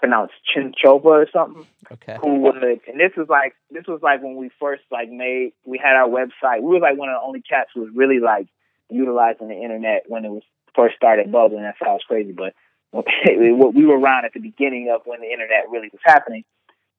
pronounced 0.00 0.34
Chinchova 0.54 1.04
or 1.04 1.26
something. 1.32 1.66
Okay. 1.92 2.16
Who 2.20 2.40
would? 2.40 2.56
And 2.56 2.98
this 2.98 3.12
was 3.16 3.28
like 3.28 3.54
this 3.70 3.84
was 3.86 4.00
like 4.02 4.22
when 4.22 4.36
we 4.36 4.50
first 4.58 4.82
like 4.90 5.10
made. 5.10 5.52
We 5.64 5.78
had 5.78 5.94
our 5.96 6.08
website. 6.08 6.62
We 6.62 6.74
were 6.74 6.80
like 6.80 6.96
one 6.98 7.08
of 7.08 7.14
the 7.20 7.26
only 7.26 7.42
cats 7.42 7.70
who 7.74 7.82
was 7.82 7.90
really 7.94 8.18
like 8.20 8.48
utilizing 8.90 9.48
the 9.48 9.54
internet 9.54 10.04
when 10.08 10.24
it 10.24 10.30
was 10.30 10.42
first 10.74 10.96
started 10.96 11.30
bubbling. 11.30 11.62
That 11.62 11.76
sounds 11.84 12.02
crazy, 12.08 12.32
but 12.32 12.54
okay, 12.94 13.36
we 13.38 13.84
were 13.86 13.98
around 13.98 14.24
at 14.24 14.32
the 14.34 14.40
beginning 14.40 14.90
of 14.94 15.02
when 15.04 15.20
the 15.20 15.30
internet 15.30 15.70
really 15.70 15.88
was 15.92 16.00
happening. 16.04 16.44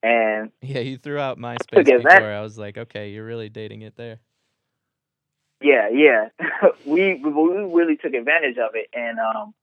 And 0.04 0.52
Yeah, 0.62 0.80
you 0.80 0.98
threw 0.98 1.20
out 1.20 1.38
MySpace 1.40 1.86
before. 1.86 1.98
advantage- 1.98 2.24
I 2.24 2.42
was 2.42 2.58
like, 2.58 2.78
okay, 2.78 3.10
you're 3.10 3.26
really 3.26 3.50
dating 3.50 3.82
it 3.82 3.96
there. 3.98 4.20
Yeah, 5.62 5.90
yeah. 5.94 6.30
we 6.86 7.16
we 7.24 7.32
really 7.32 7.96
took 7.96 8.14
advantage 8.14 8.58
of 8.58 8.72
it, 8.74 8.88
and 8.94 9.20
um, 9.20 9.54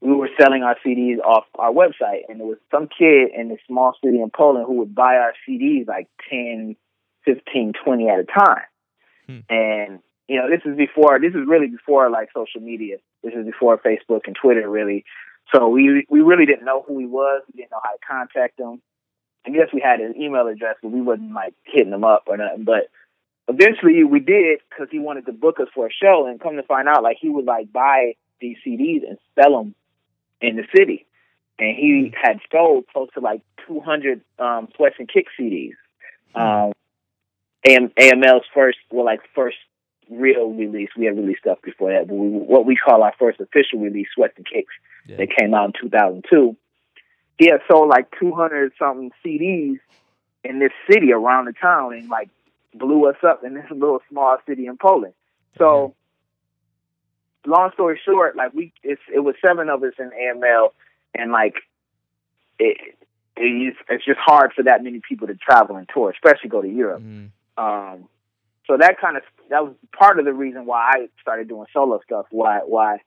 we 0.00 0.14
were 0.14 0.28
selling 0.40 0.62
our 0.62 0.76
CDs 0.84 1.18
off 1.18 1.44
our 1.56 1.72
website, 1.72 2.22
and 2.28 2.38
there 2.38 2.46
was 2.46 2.58
some 2.70 2.88
kid 2.88 3.30
in 3.36 3.48
this 3.48 3.58
small 3.66 3.94
city 4.04 4.20
in 4.20 4.30
Poland 4.30 4.66
who 4.66 4.74
would 4.78 4.94
buy 4.94 5.16
our 5.16 5.32
CDs 5.46 5.88
like 5.88 6.08
10, 6.30 6.76
15, 7.24 7.72
20 7.84 8.08
at 8.08 8.20
a 8.20 8.24
time. 8.24 8.64
Hmm. 9.26 9.38
And 9.50 9.98
you 10.28 10.36
know, 10.36 10.48
this 10.48 10.60
is 10.64 10.76
before. 10.76 11.18
This 11.18 11.34
is 11.34 11.46
really 11.46 11.66
before 11.68 12.10
like 12.10 12.28
social 12.34 12.60
media. 12.60 12.98
This 13.24 13.34
is 13.34 13.44
before 13.44 13.78
Facebook 13.78 14.22
and 14.26 14.36
Twitter, 14.40 14.68
really. 14.68 15.04
So 15.54 15.68
we 15.68 16.06
we 16.08 16.20
really 16.20 16.46
didn't 16.46 16.64
know 16.64 16.84
who 16.86 16.98
he 16.98 17.06
was. 17.06 17.42
We 17.52 17.60
didn't 17.60 17.72
know 17.72 17.80
how 17.82 17.92
to 17.92 17.98
contact 18.06 18.60
him. 18.60 18.80
I 19.46 19.50
guess 19.50 19.68
we 19.72 19.80
had 19.80 20.00
his 20.00 20.14
email 20.14 20.46
address, 20.46 20.76
but 20.82 20.92
we 20.92 21.00
wasn't 21.00 21.32
like 21.32 21.54
hitting 21.64 21.92
him 21.92 22.04
up 22.04 22.24
or 22.26 22.36
nothing. 22.36 22.64
But 22.64 22.90
eventually 23.48 24.04
we 24.04 24.20
did 24.20 24.60
because 24.68 24.88
he 24.90 24.98
wanted 24.98 25.26
to 25.26 25.32
book 25.32 25.58
us 25.58 25.68
for 25.74 25.86
a 25.86 25.90
show. 25.90 26.26
And 26.26 26.40
come 26.40 26.56
to 26.56 26.62
find 26.62 26.86
out, 26.86 27.02
like 27.02 27.16
he 27.20 27.30
would 27.30 27.46
like 27.46 27.72
buy 27.72 28.12
these 28.40 28.58
CDs 28.64 29.08
and 29.08 29.18
sell 29.34 29.56
them 29.56 29.74
in 30.40 30.56
the 30.56 30.64
city. 30.76 31.06
And 31.58 31.76
he 31.76 32.12
had 32.20 32.38
sold 32.52 32.84
close 32.92 33.08
to 33.14 33.20
like 33.20 33.42
200 33.66 34.20
um, 34.38 34.68
Sweats 34.76 34.96
and 34.98 35.08
Kick 35.08 35.26
CDs. 35.38 35.72
Um, 36.34 36.72
AM, 37.66 37.88
AML's 37.98 38.44
first, 38.54 38.78
well, 38.90 39.04
like 39.04 39.20
first 39.34 39.56
real 40.08 40.50
release. 40.50 40.90
We 40.96 41.06
had 41.06 41.16
released 41.16 41.40
stuff 41.40 41.58
before 41.62 41.92
that, 41.92 42.06
but 42.06 42.14
we, 42.14 42.28
what 42.28 42.64
we 42.64 42.76
call 42.76 43.02
our 43.02 43.12
first 43.18 43.40
official 43.40 43.80
release, 43.80 44.06
Sweats 44.14 44.34
and 44.36 44.46
Kicks, 44.46 44.72
Yeah. 45.06 45.16
that 45.16 45.28
came 45.36 45.52
out 45.54 45.66
in 45.66 45.72
2002. 45.80 46.56
He 47.38 47.48
had 47.50 47.60
sold 47.70 47.88
like 47.88 48.08
200 48.18 48.72
something 48.78 49.10
CDs 49.24 49.78
in 50.44 50.58
this 50.60 50.72
city 50.90 51.12
around 51.12 51.46
the 51.46 51.52
town 51.52 51.92
and 51.94 52.08
like 52.08 52.30
blew 52.74 53.08
us 53.08 53.16
up 53.26 53.42
in 53.44 53.54
this 53.54 53.66
little 53.70 54.00
small 54.08 54.36
city 54.46 54.66
in 54.66 54.76
Poland. 54.76 55.14
So, 55.56 55.94
long 57.46 57.70
story 57.74 58.00
short, 58.04 58.36
like 58.36 58.52
we, 58.54 58.72
it's, 58.82 59.00
it 59.12 59.20
was 59.20 59.34
seven 59.44 59.68
of 59.68 59.82
us 59.82 59.94
in 59.98 60.10
AML, 60.10 60.70
and 61.14 61.32
like 61.32 61.54
it, 62.58 62.76
it's, 63.36 63.76
it's 63.88 64.04
just 64.04 64.18
hard 64.18 64.52
for 64.54 64.64
that 64.64 64.82
many 64.82 65.00
people 65.06 65.26
to 65.28 65.34
travel 65.34 65.76
and 65.76 65.88
tour, 65.92 66.10
especially 66.10 66.48
go 66.48 66.62
to 66.62 66.68
Europe. 66.68 67.02
Mm. 67.02 67.30
Um, 67.56 68.08
so 68.66 68.76
that 68.76 69.00
kind 69.00 69.16
of 69.16 69.22
that 69.50 69.64
was 69.64 69.74
part 69.98 70.18
of 70.18 70.26
the 70.26 70.32
reason 70.32 70.66
why 70.66 70.90
I 70.94 71.08
started 71.20 71.48
doing 71.48 71.66
solo 71.72 72.00
stuff. 72.04 72.26
Why 72.30 72.60
why 72.66 72.98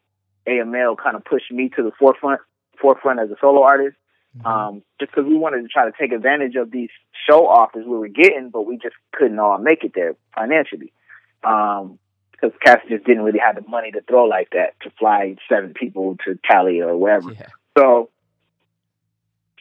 AML 0.47 0.97
kind 0.97 1.15
of 1.15 1.23
pushed 1.23 1.51
me 1.51 1.69
to 1.75 1.83
the 1.83 1.91
forefront 1.99 2.41
forefront 2.81 3.19
as 3.19 3.29
a 3.29 3.35
solo 3.39 3.61
artist. 3.61 3.95
Um, 4.45 4.81
just 4.97 5.11
because 5.11 5.27
we 5.27 5.37
wanted 5.37 5.61
to 5.63 5.67
try 5.67 5.83
to 5.83 5.91
take 5.99 6.13
advantage 6.13 6.55
of 6.55 6.71
these 6.71 6.89
show 7.29 7.47
offers 7.47 7.85
we 7.85 7.97
were 7.97 8.07
getting, 8.07 8.49
but 8.49 8.61
we 8.61 8.77
just 8.77 8.95
couldn't 9.11 9.37
all 9.39 9.57
make 9.57 9.83
it 9.83 9.91
there 9.93 10.15
financially. 10.33 10.93
Um, 11.43 11.99
because 12.41 12.57
Cass 12.63 12.79
just 12.89 13.05
didn't 13.05 13.23
really 13.23 13.39
have 13.39 13.55
the 13.55 13.69
money 13.69 13.91
to 13.91 14.01
throw 14.01 14.25
like 14.25 14.49
that 14.51 14.79
to 14.81 14.91
fly 14.99 15.35
seven 15.47 15.73
people 15.73 16.17
to 16.25 16.39
Cali 16.49 16.81
or 16.81 16.97
wherever. 16.97 17.31
Yeah. 17.31 17.47
So, 17.77 18.09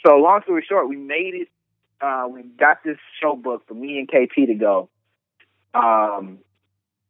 so 0.05 0.16
long 0.16 0.40
story 0.43 0.64
short, 0.69 0.88
we 0.88 0.97
made 0.97 1.35
it. 1.35 1.49
Uh, 2.01 2.27
we 2.31 2.43
got 2.43 2.83
this 2.83 2.97
show 3.21 3.37
book 3.37 3.66
for 3.69 3.75
me 3.75 3.99
and 3.99 4.09
KP 4.09 4.47
to 4.47 4.55
go. 4.55 4.88
Um, 5.75 6.38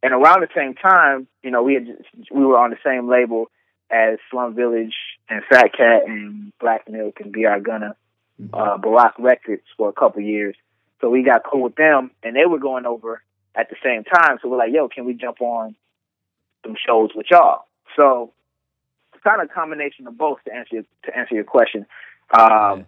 and 0.02 0.12
around 0.12 0.40
the 0.40 0.48
same 0.54 0.74
time, 0.74 1.28
you 1.42 1.50
know, 1.50 1.62
we 1.62 1.74
had 1.74 1.86
just, 1.86 2.32
we 2.32 2.44
were 2.44 2.58
on 2.58 2.70
the 2.70 2.78
same 2.84 3.08
label 3.08 3.50
as 3.90 4.18
Slum 4.30 4.54
Village 4.54 4.94
and 5.28 5.42
Phat 5.48 5.72
Kat 5.76 6.02
and 6.06 6.52
Black 6.58 6.88
Milk 6.88 7.20
and 7.20 7.32
BR 7.32 7.60
Gunna, 7.62 7.94
uh, 8.52 8.78
Barak 8.78 9.14
Records 9.18 9.62
for 9.76 9.88
a 9.88 9.92
couple 9.92 10.22
years. 10.22 10.56
So 11.00 11.08
we 11.10 11.22
got 11.22 11.42
cool 11.44 11.62
with 11.62 11.76
them, 11.76 12.10
and 12.22 12.34
they 12.34 12.46
were 12.46 12.58
going 12.58 12.86
over 12.86 13.22
at 13.54 13.68
the 13.70 13.76
same 13.82 14.04
time. 14.04 14.38
So 14.40 14.48
we're 14.48 14.58
like, 14.58 14.72
yo, 14.72 14.88
can 14.88 15.04
we 15.04 15.14
jump 15.14 15.40
on 15.40 15.74
some 16.64 16.76
shows 16.86 17.10
with 17.14 17.26
y'all? 17.30 17.64
So 17.96 18.32
it's 19.14 19.22
kind 19.22 19.40
of 19.40 19.50
a 19.50 19.52
combination 19.52 20.06
of 20.06 20.16
both 20.16 20.38
to 20.44 20.54
answer 20.54 20.76
your, 20.76 20.84
to 21.04 21.16
answer 21.16 21.34
your 21.34 21.44
question. 21.44 21.86
Um, 22.32 22.86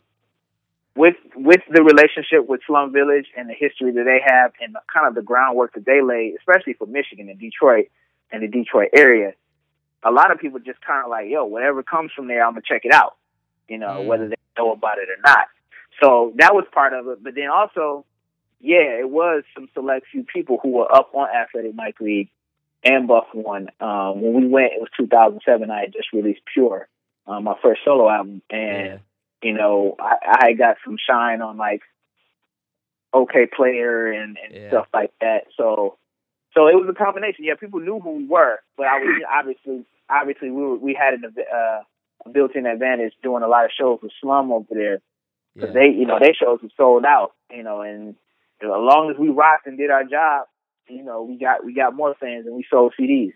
with 0.95 1.17
with 1.35 1.61
the 1.71 1.83
relationship 1.83 2.47
with 2.49 2.61
Slum 2.67 2.93
Village 2.93 3.27
and 3.37 3.49
the 3.49 3.55
history 3.55 3.93
that 3.93 4.05
they 4.05 4.21
have 4.25 4.53
and 4.61 4.75
the, 4.75 4.81
kind 4.93 5.09
of 5.09 5.15
the 5.15 5.23
groundwork 5.23 5.75
that 5.75 5.87
they 5.87 6.03
laid, 6.03 6.35
especially 6.39 6.75
for 6.75 6.87
Michigan 6.87 7.29
and 7.29 7.39
Detroit 7.39 7.87
and 8.31 8.43
the 8.43 8.47
Detroit 8.49 8.91
area, 8.95 9.33
a 10.03 10.11
lot 10.11 10.31
of 10.31 10.39
people 10.39 10.59
just 10.59 10.81
kind 10.83 11.03
of 11.05 11.11
like, 11.11 11.29
yo, 11.29 11.45
whatever 11.45 11.83
comes 11.83 12.13
from 12.15 12.29
there, 12.29 12.45
I'm 12.45 12.53
gonna 12.53 12.63
check 12.67 12.83
it 12.85 12.93
out, 12.93 13.17
you 13.69 13.79
know, 13.79 14.03
Mm. 14.03 14.07
whether 14.07 14.29
they 14.29 14.37
know 14.59 14.73
about 14.73 14.99
it 14.99 15.09
or 15.09 15.21
not. 15.25 15.49
So 16.03 16.33
that 16.37 16.55
was 16.55 16.67
part 16.73 16.93
of 16.93 17.09
it. 17.09 17.23
But 17.23 17.35
then 17.35 17.49
also, 17.49 18.05
yeah, 18.63 19.01
it 19.01 19.11
was 19.11 19.43
some 19.55 19.69
select 19.75 20.07
few 20.11 20.23
people 20.25 20.59
who 20.63 20.71
were 20.71 20.91
up 20.91 21.11
on 21.15 21.29
Athletic 21.29 21.75
Mic 21.75 22.01
League 22.01 22.31
and 22.85 23.09
Buff1. 23.09 23.67
Um, 23.83 24.23
when 24.23 24.35
we 24.35 24.49
went, 24.49 24.73
it 24.73 24.81
was 24.81 24.89
2007. 24.97 25.69
I 25.71 25.81
had 25.81 25.93
just 25.93 26.13
released 26.13 26.43
Pure, 26.55 26.89
um, 27.27 27.45
my 27.45 27.57
first 27.61 27.81
solo 27.85 28.09
album, 28.09 28.41
and 28.51 28.87
Yeah. 28.87 28.99
you 29.43 29.53
know, 29.55 29.97
I, 29.99 30.47
I 30.49 30.53
got 30.53 30.77
some 30.85 30.97
shine 30.97 31.43
on 31.43 31.57
like 31.57 31.83
Okayplayer 33.13 34.15
and, 34.23 34.39
and 34.43 34.55
Yeah. 34.55 34.69
stuff 34.69 34.87
like 34.95 35.13
that. 35.21 35.47
So, 35.57 35.99
so 36.55 36.69
it 36.69 36.75
was 36.77 36.89
a 36.89 36.95
combination. 36.95 37.45
Yeah, 37.45 37.55
people 37.55 37.81
knew 37.81 37.99
who 38.01 38.11
we 38.13 38.27
were, 38.27 38.61
but 38.77 38.87
I 38.87 38.99
was 38.99 39.23
obviously, 39.29 39.85
obviously, 40.09 40.51
we 40.51 40.63
were 40.63 40.77
we 40.77 40.95
had 40.95 41.15
an, 41.15 41.25
uh, 41.27 41.81
a 42.25 42.29
built-in 42.31 42.67
advantage 42.67 43.13
doing 43.25 43.43
a 43.43 43.49
lot 43.49 43.65
of 43.65 43.73
shows 43.77 43.99
with 44.03 44.13
Slum 44.21 44.53
over 44.53 44.67
there 44.71 45.01
because 45.57 45.75
Yeah. 45.75 45.81
they, 45.81 45.89
you 45.89 46.07
know, 46.07 46.19
their 46.21 46.35
shows 46.35 46.63
were 46.63 46.69
sold 46.77 47.05
out. 47.05 47.33
You 47.51 47.65
know, 47.65 47.81
and 47.83 48.15
as 48.63 48.69
long 48.69 49.11
as 49.11 49.19
we 49.19 49.29
rocked 49.29 49.67
and 49.67 49.77
did 49.77 49.91
our 49.91 50.05
job, 50.05 50.47
you 50.89 51.03
know, 51.03 51.23
we 51.23 51.37
got 51.37 51.65
we 51.65 51.75
got 51.75 51.95
more 51.95 52.15
fans 52.21 52.47
and 52.47 52.55
we 52.55 52.65
sold 52.71 52.95
CDs. 52.99 53.33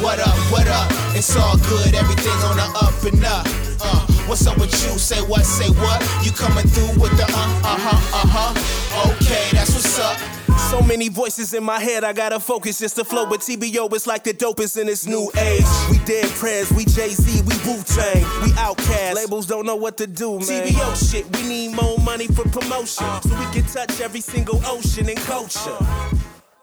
What 0.00 0.18
up, 0.18 0.36
what 0.52 0.68
up? 0.68 0.90
It's 1.16 1.34
all 1.34 1.56
good, 1.56 1.94
everything 1.94 2.38
on 2.44 2.56
the 2.56 2.68
up 2.76 3.02
and 3.04 3.24
up. 3.24 3.46
Uh, 3.80 4.06
what's 4.26 4.46
up 4.46 4.58
with 4.58 4.70
you? 4.70 4.98
Say 4.98 5.22
what, 5.22 5.44
say 5.44 5.70
what? 5.80 6.02
You 6.22 6.30
coming 6.30 6.66
through 6.66 7.00
with 7.00 7.16
the 7.16 7.24
uh, 7.24 7.62
uh 7.64 7.78
huh, 7.78 7.96
uh 8.12 8.52
huh. 8.54 9.12
Okay, 9.12 9.48
that's 9.52 9.72
what's 9.72 9.98
up. 9.98 10.43
So 10.58 10.80
many 10.82 11.08
voices 11.08 11.54
in 11.54 11.62
my 11.62 11.78
head, 11.78 12.04
I 12.04 12.12
gotta 12.12 12.40
focus 12.40 12.78
just 12.80 12.96
to 12.96 13.04
flow. 13.04 13.26
But 13.26 13.40
TBO 13.40 13.92
is 13.94 14.06
like 14.06 14.24
the 14.24 14.32
dopest 14.32 14.80
in 14.80 14.86
this 14.86 15.06
new 15.06 15.30
age. 15.38 15.64
We 15.90 15.98
dead 16.04 16.28
prez, 16.30 16.72
we 16.72 16.84
Jay 16.84 17.10
Z, 17.10 17.42
we 17.42 17.54
Wu 17.64 17.82
Tang, 17.82 18.22
we 18.42 18.50
Outkast. 18.52 19.14
Labels 19.14 19.46
don't 19.46 19.66
know 19.66 19.76
what 19.76 19.96
to 19.98 20.06
do, 20.06 20.38
man. 20.38 20.48
TBO 20.48 21.10
shit, 21.10 21.36
we 21.36 21.48
need 21.48 21.74
more 21.74 21.98
money 21.98 22.26
for 22.26 22.42
promotion, 22.48 23.04
uh. 23.06 23.20
so 23.20 23.38
we 23.38 23.46
can 23.52 23.64
touch 23.64 24.00
every 24.00 24.20
single 24.20 24.60
ocean 24.66 25.08
and 25.08 25.18
culture. 25.18 25.76
Uh. 25.80 26.14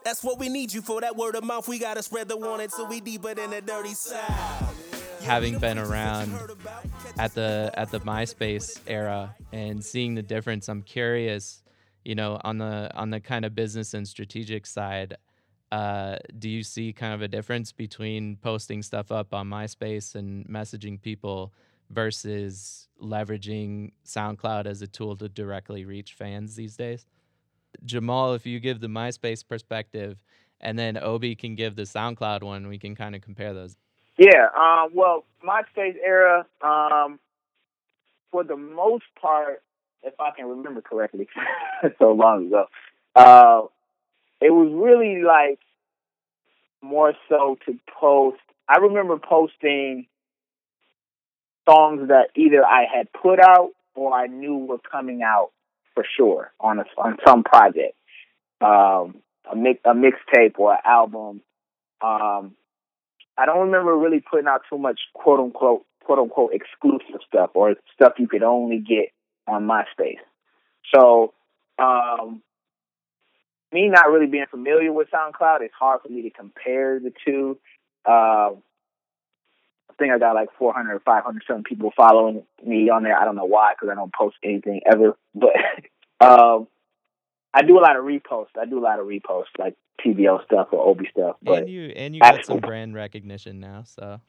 That's 0.04 0.22
what 0.24 0.38
we 0.38 0.48
need 0.48 0.72
you 0.72 0.82
for. 0.82 1.00
That 1.00 1.16
word 1.16 1.36
of 1.36 1.44
mouth, 1.44 1.68
we 1.68 1.78
gotta 1.78 2.02
spread 2.02 2.28
the 2.28 2.36
warning 2.36 2.68
so 2.68 2.84
we 2.84 3.00
deeper 3.00 3.34
than 3.34 3.50
the 3.50 3.60
dirty 3.60 3.94
side. 3.94 4.66
having 5.22 5.58
been 5.58 5.78
around 5.78 6.32
at 7.18 7.32
the 7.34 7.70
at 7.74 7.90
the 7.92 8.00
MySpace 8.00 8.80
era 8.86 9.34
and 9.52 9.84
seeing 9.84 10.14
the 10.16 10.22
difference, 10.22 10.68
I'm 10.68 10.82
curious, 10.82 11.62
you 12.04 12.14
know, 12.14 12.40
on 12.44 12.58
the 12.58 12.90
on 12.94 13.10
the 13.10 13.20
kind 13.20 13.44
of 13.44 13.54
business 13.54 13.94
and 13.94 14.06
strategic 14.06 14.66
side, 14.66 15.16
uh, 15.70 16.16
do 16.38 16.48
you 16.48 16.62
see 16.62 16.92
kind 16.92 17.14
of 17.14 17.22
a 17.22 17.28
difference 17.28 17.72
between 17.72 18.36
posting 18.36 18.82
stuff 18.82 19.10
up 19.10 19.32
on 19.32 19.48
MySpace 19.48 20.14
and 20.14 20.46
messaging 20.46 21.00
people 21.00 21.52
versus 21.90 22.88
leveraging 23.00 23.92
SoundCloud 24.06 24.66
as 24.66 24.82
a 24.82 24.86
tool 24.86 25.16
to 25.16 25.28
directly 25.28 25.84
reach 25.84 26.14
fans 26.14 26.56
these 26.56 26.76
days? 26.76 27.06
Jamall, 27.86 28.36
if 28.36 28.44
you 28.44 28.60
give 28.60 28.80
the 28.80 28.88
MySpace 28.88 29.46
perspective, 29.46 30.22
and 30.60 30.78
then 30.78 30.96
Obie 30.96 31.34
can 31.34 31.54
give 31.54 31.74
the 31.74 31.82
SoundCloud 31.82 32.42
one, 32.42 32.68
we 32.68 32.78
can 32.78 32.94
kind 32.94 33.14
of 33.14 33.22
compare 33.22 33.54
those. 33.54 33.76
Yeah, 34.18 34.48
um, 34.56 34.90
well, 34.92 35.24
MySpace 35.42 35.96
era, 36.04 36.46
um, 36.60 37.18
for 38.30 38.44
the 38.44 38.56
most 38.56 39.04
part, 39.20 39.62
if 40.02 40.14
I 40.20 40.30
can 40.36 40.46
remember 40.46 40.80
correctly, 40.80 41.28
so 41.98 42.12
long 42.12 42.46
ago, 42.46 42.66
uh, 43.14 43.62
it 44.40 44.50
was 44.50 44.72
really 44.72 45.22
like 45.22 45.58
more 46.82 47.14
so 47.28 47.58
to 47.66 47.78
post. 48.00 48.40
I 48.68 48.78
remember 48.78 49.18
posting 49.18 50.06
songs 51.68 52.08
that 52.08 52.28
either 52.34 52.64
I 52.64 52.84
had 52.92 53.12
put 53.12 53.38
out 53.40 53.70
or 53.94 54.12
I 54.12 54.26
knew 54.26 54.56
were 54.56 54.78
coming 54.78 55.22
out 55.22 55.50
for 55.94 56.04
sure 56.16 56.52
on 56.58 56.78
a, 56.80 56.84
on 56.96 57.18
some 57.26 57.44
project, 57.44 57.94
um, 58.60 59.16
a 59.50 59.56
mix 59.56 59.80
a 59.84 59.94
mixtape 59.94 60.58
or 60.58 60.72
an 60.72 60.78
album. 60.84 61.42
Um, 62.00 62.56
I 63.38 63.46
don't 63.46 63.66
remember 63.66 63.96
really 63.96 64.20
putting 64.20 64.48
out 64.48 64.62
too 64.68 64.78
much 64.78 65.00
quote 65.14 65.40
unquote 65.40 65.84
quote 66.04 66.18
unquote 66.18 66.52
exclusive 66.52 67.20
stuff 67.26 67.50
or 67.54 67.74
stuff 67.94 68.14
you 68.18 68.26
could 68.26 68.42
only 68.42 68.78
get 68.78 69.12
on 69.46 69.66
MySpace. 69.66 70.18
So, 70.94 71.32
um, 71.78 72.42
me 73.72 73.88
not 73.88 74.10
really 74.10 74.26
being 74.26 74.46
familiar 74.50 74.92
with 74.92 75.08
SoundCloud, 75.10 75.62
it's 75.62 75.74
hard 75.78 76.02
for 76.02 76.08
me 76.08 76.22
to 76.22 76.30
compare 76.30 77.00
the 77.00 77.12
two. 77.24 77.58
Uh, 78.04 78.50
I 79.92 79.94
think 79.98 80.12
I 80.12 80.18
got 80.18 80.34
like 80.34 80.48
400 80.58 80.94
or 80.94 81.00
500 81.00 81.42
some 81.46 81.62
people 81.62 81.92
following 81.96 82.44
me 82.64 82.90
on 82.90 83.02
there. 83.02 83.18
I 83.18 83.24
don't 83.24 83.36
know 83.36 83.44
why, 83.44 83.72
because 83.74 83.90
I 83.90 83.94
don't 83.94 84.12
post 84.12 84.36
anything 84.42 84.80
ever. 84.90 85.16
But 85.34 86.28
um, 86.28 86.68
I 87.54 87.62
do 87.62 87.78
a 87.78 87.80
lot 87.80 87.96
of 87.96 88.04
reposts. 88.04 88.56
I 88.60 88.66
do 88.66 88.78
a 88.78 88.84
lot 88.84 89.00
of 89.00 89.06
reposts, 89.06 89.58
like 89.58 89.76
TBO 90.04 90.44
stuff 90.44 90.68
or 90.72 90.86
Obie 90.86 91.08
stuff. 91.10 91.36
But 91.42 91.60
and 91.60 91.68
you 91.70 91.84
and 91.96 92.14
you 92.14 92.20
got 92.20 92.44
some 92.44 92.60
brand 92.60 92.94
recognition 92.94 93.60
now, 93.60 93.84
so 93.84 94.20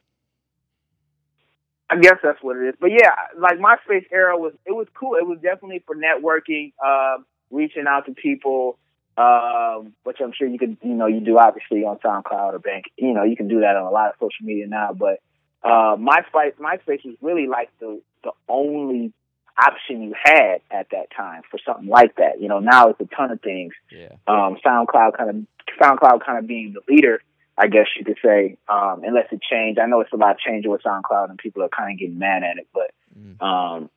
I 1.93 1.99
guess 1.99 2.17
that's 2.23 2.41
what 2.41 2.57
it 2.57 2.69
is. 2.69 2.75
But 2.79 2.89
yeah, 2.91 3.13
like 3.37 3.59
MySpace 3.59 4.05
era 4.11 4.35
was 4.37 4.53
it 4.65 4.71
was 4.71 4.87
cool. 4.95 5.15
It 5.15 5.27
was 5.27 5.37
definitely 5.41 5.83
for 5.85 5.95
networking, 5.95 6.73
um, 6.83 7.25
reaching 7.51 7.85
out 7.87 8.07
to 8.07 8.13
people, 8.13 8.79
um, 9.15 9.93
which 10.03 10.17
I'm 10.19 10.33
sure 10.33 10.47
you 10.47 10.57
could 10.57 10.77
you 10.81 10.95
know 10.95 11.05
you 11.05 11.19
do 11.19 11.37
obviously 11.37 11.83
on 11.83 11.99
SoundCloud 11.99 12.53
or 12.53 12.59
Bank. 12.59 12.85
You 12.97 13.13
know 13.13 13.23
you 13.23 13.35
can 13.35 13.47
do 13.47 13.59
that 13.59 13.75
on 13.75 13.83
a 13.83 13.91
lot 13.91 14.09
of 14.09 14.15
social 14.15 14.43
media 14.43 14.65
now. 14.67 14.93
But 14.93 15.19
uh, 15.63 15.95
MySpace 15.97 16.55
MySpace 16.59 17.05
was 17.05 17.15
really 17.21 17.45
like 17.45 17.69
the 17.79 18.01
the 18.23 18.31
only 18.49 19.13
option 19.55 20.01
you 20.01 20.15
had 20.23 20.61
at 20.71 20.87
that 20.89 21.09
time 21.15 21.43
for 21.51 21.59
something 21.63 21.87
like 21.87 22.15
that. 22.15 22.41
You 22.41 22.47
know 22.47 22.57
now 22.57 22.89
it's 22.89 22.99
a 23.01 23.15
ton 23.15 23.29
of 23.29 23.39
things. 23.41 23.73
yeah. 23.91 24.13
Um, 24.27 24.57
SoundCloud 24.65 25.15
kind 25.15 25.29
of 25.29 25.35
SoundCloud 25.79 26.25
kind 26.25 26.39
of 26.39 26.47
being 26.47 26.73
the 26.73 26.81
leader. 26.91 27.21
I 27.57 27.67
guess 27.67 27.87
you 27.97 28.03
could 28.03 28.17
say, 28.23 28.57
um, 28.67 29.03
unless 29.03 29.27
it 29.31 29.41
changed. 29.41 29.79
I 29.79 29.85
know 29.85 30.01
it's 30.01 30.13
a 30.13 30.17
lot 30.17 30.37
changing 30.39 30.71
with 30.71 30.81
SoundCloud, 30.83 31.29
and 31.29 31.37
people 31.37 31.61
are 31.63 31.69
kind 31.69 31.91
of 31.93 31.99
getting 31.99 32.17
mad 32.19 32.43
at 32.43 32.57
it, 32.57 32.67
but 32.73 32.91
Mm. 33.17 33.39
um, 33.43 33.89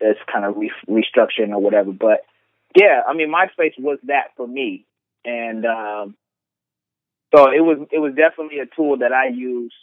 it's 0.00 0.20
kind 0.32 0.46
of 0.46 0.56
re- 0.56 0.72
restructuring 0.88 1.50
or 1.50 1.58
whatever. 1.58 1.92
But 1.92 2.24
yeah, 2.74 3.02
I 3.06 3.12
mean, 3.12 3.28
MySpace 3.28 3.78
was 3.78 3.98
that 4.04 4.34
for 4.36 4.46
me, 4.48 4.86
and 5.24 5.66
um, 5.66 6.16
so 7.34 7.50
it 7.52 7.60
was 7.60 7.86
it 7.92 7.98
was 7.98 8.14
definitely 8.14 8.60
a 8.60 8.66
tool 8.66 8.96
that 8.98 9.12
I 9.12 9.28
used 9.28 9.74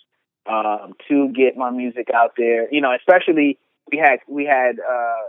um, 0.48 0.96
to 1.10 1.30
get 1.30 1.58
my 1.58 1.70
music 1.70 2.10
out 2.14 2.34
there. 2.38 2.74
You 2.74 2.82
know, 2.82 2.94
especially 2.96 3.60
we 3.92 3.98
had 4.00 4.20
we 4.28 4.46
had 4.46 4.80
uh, 4.80 5.22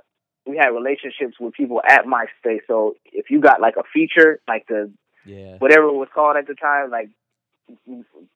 we 0.47 0.57
had 0.57 0.69
relationships 0.71 1.39
with 1.39 1.53
people 1.53 1.83
at 1.87 2.07
MySpace. 2.07 2.61
So 2.67 2.95
if 3.13 3.31
you 3.31 3.41
got 3.41 3.61
like 3.61 3.77
a 3.77 3.85
feature, 3.93 4.41
like 4.49 4.67
the 4.67 4.91
Yeah. 5.27 5.59
whatever 5.59 5.89
it 5.89 5.95
was 5.95 6.09
called 6.15 6.37
at 6.37 6.47
the 6.47 6.55
time, 6.55 6.91
like 6.91 7.11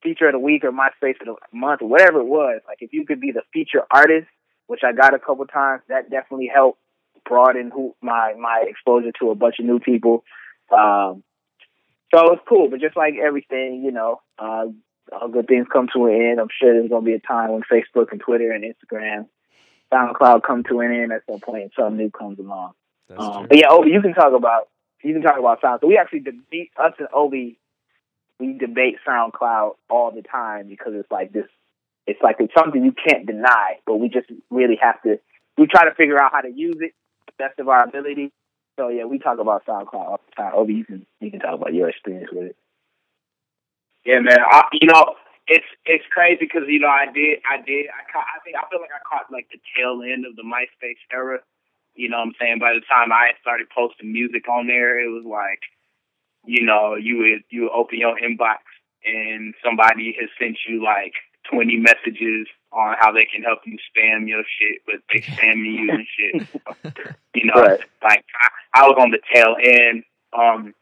feature 0.02 0.28
of 0.28 0.32
the 0.32 0.38
week 0.38 0.64
or 0.64 0.72
MySpace 0.72 1.20
of 1.20 1.26
the 1.26 1.36
month 1.52 1.80
whatever 1.82 2.20
it 2.20 2.26
was. 2.26 2.60
Like 2.66 2.78
if 2.80 2.92
you 2.92 3.06
could 3.06 3.20
be 3.20 3.32
the 3.32 3.42
feature 3.52 3.82
artist, 3.90 4.28
which 4.66 4.80
I 4.84 4.92
got 4.92 5.14
a 5.14 5.18
couple 5.18 5.46
times, 5.46 5.82
that 5.88 6.10
definitely 6.10 6.50
helped 6.52 6.78
broaden 7.24 7.70
who 7.70 7.94
my 8.00 8.34
my 8.38 8.64
exposure 8.66 9.12
to 9.20 9.30
a 9.30 9.34
bunch 9.34 9.56
of 9.58 9.66
new 9.66 9.78
people. 9.78 10.24
Um, 10.70 11.22
so 12.14 12.32
it's 12.32 12.42
cool, 12.48 12.68
but 12.68 12.80
just 12.80 12.96
like 12.96 13.14
everything, 13.22 13.82
you 13.84 13.90
know, 13.90 14.20
uh, 14.38 14.66
all 15.12 15.28
good 15.28 15.46
things 15.46 15.66
come 15.72 15.88
to 15.94 16.06
an 16.06 16.14
end. 16.14 16.40
I'm 16.40 16.48
sure 16.60 16.72
there's 16.72 16.90
gonna 16.90 17.04
be 17.04 17.14
a 17.14 17.20
time 17.20 17.52
when 17.52 17.62
Facebook 17.62 18.12
and 18.12 18.20
Twitter 18.20 18.52
and 18.52 18.64
Instagram, 18.64 19.26
SoundCloud 19.92 20.42
come 20.42 20.64
to 20.64 20.80
an 20.80 20.92
end 20.92 21.12
at 21.12 21.22
some 21.30 21.40
point, 21.40 21.62
and 21.62 21.72
something 21.76 21.96
new 21.96 22.10
comes 22.10 22.38
along. 22.38 22.72
Um, 23.16 23.46
but 23.48 23.58
yeah, 23.58 23.68
Obie, 23.70 23.90
you 23.90 24.00
can 24.00 24.14
talk 24.14 24.32
about 24.32 24.68
you 25.02 25.12
can 25.12 25.22
talk 25.22 25.38
about 25.38 25.60
SoundCloud. 25.60 25.88
We 25.88 25.98
actually 25.98 26.20
debate 26.20 26.70
us 26.76 26.92
and 26.98 27.08
Obie. 27.14 27.58
We 28.42 28.58
debate 28.58 28.96
SoundCloud 29.06 29.76
all 29.88 30.10
the 30.10 30.22
time 30.22 30.66
because 30.66 30.94
it's 30.96 31.10
like 31.12 31.32
this. 31.32 31.46
It's 32.08 32.20
like 32.20 32.36
it's 32.40 32.52
something 32.58 32.84
you 32.84 32.90
can't 32.90 33.24
deny, 33.24 33.78
but 33.86 34.00
we 34.00 34.08
just 34.08 34.26
really 34.50 34.76
have 34.82 35.00
to. 35.02 35.20
We 35.56 35.68
try 35.68 35.84
to 35.84 35.94
figure 35.94 36.20
out 36.20 36.32
how 36.32 36.40
to 36.40 36.50
use 36.50 36.74
it 36.80 36.92
best 37.38 37.60
of 37.60 37.68
our 37.68 37.84
ability. 37.84 38.32
So 38.76 38.88
yeah, 38.88 39.04
we 39.04 39.20
talk 39.20 39.38
about 39.38 39.64
SoundCloud 39.64 39.94
all 39.94 40.20
the 40.26 40.42
time. 40.42 40.54
Obie, 40.56 40.74
you 40.74 40.84
can 40.84 41.06
you 41.20 41.30
can 41.30 41.38
talk 41.38 41.54
about 41.54 41.72
your 41.72 41.88
experience 41.88 42.30
with 42.32 42.50
it. 42.50 42.56
Yeah, 44.04 44.18
man. 44.18 44.38
I, 44.44 44.64
you 44.72 44.88
know, 44.88 45.14
it's 45.46 45.70
it's 45.86 46.04
crazy 46.10 46.38
because 46.40 46.62
you 46.66 46.80
know 46.80 46.88
I 46.88 47.06
did 47.06 47.38
I 47.46 47.62
did 47.62 47.86
I 47.94 48.02
caught 48.10 48.26
I 48.26 48.42
think 48.42 48.56
I 48.56 48.68
feel 48.70 48.80
like 48.80 48.90
I 48.90 49.06
caught 49.06 49.30
like 49.30 49.46
the 49.54 49.62
tail 49.76 50.02
end 50.02 50.26
of 50.26 50.34
the 50.34 50.42
MySpace 50.42 50.98
era. 51.12 51.38
You 51.94 52.08
know 52.08 52.18
what 52.18 52.34
I'm 52.34 52.38
saying? 52.40 52.58
By 52.58 52.72
the 52.74 52.82
time 52.88 53.12
I 53.12 53.38
started 53.40 53.68
posting 53.70 54.12
music 54.12 54.48
on 54.48 54.66
there, 54.66 54.98
it 54.98 55.12
was 55.12 55.28
like, 55.28 55.60
you 56.44 56.64
know, 56.64 56.94
you 56.94 57.18
would 57.18 57.44
you 57.50 57.62
would 57.62 57.72
open 57.72 57.98
your 57.98 58.16
inbox 58.18 58.58
and 59.04 59.54
somebody 59.64 60.16
has 60.20 60.28
sent 60.38 60.58
you 60.68 60.82
like 60.82 61.14
20 61.50 61.76
messages 61.78 62.46
on 62.72 62.94
how 62.98 63.12
they 63.12 63.24
can 63.26 63.42
help 63.42 63.60
you 63.66 63.76
spam 63.90 64.28
your 64.28 64.42
shit, 64.58 64.80
but 64.86 64.96
they 65.12 65.20
spamming 65.20 65.74
you 65.74 65.90
and 65.90 66.06
shit. 66.16 66.48
You 67.34 67.46
know, 67.46 67.62
Right. 67.62 67.80
like 68.02 68.24
I, 68.74 68.82
I 68.82 68.86
was 68.88 68.96
on 68.98 69.10
the 69.10 69.18
tail 69.32 69.56
end. 69.62 70.04
Um, 70.38 70.74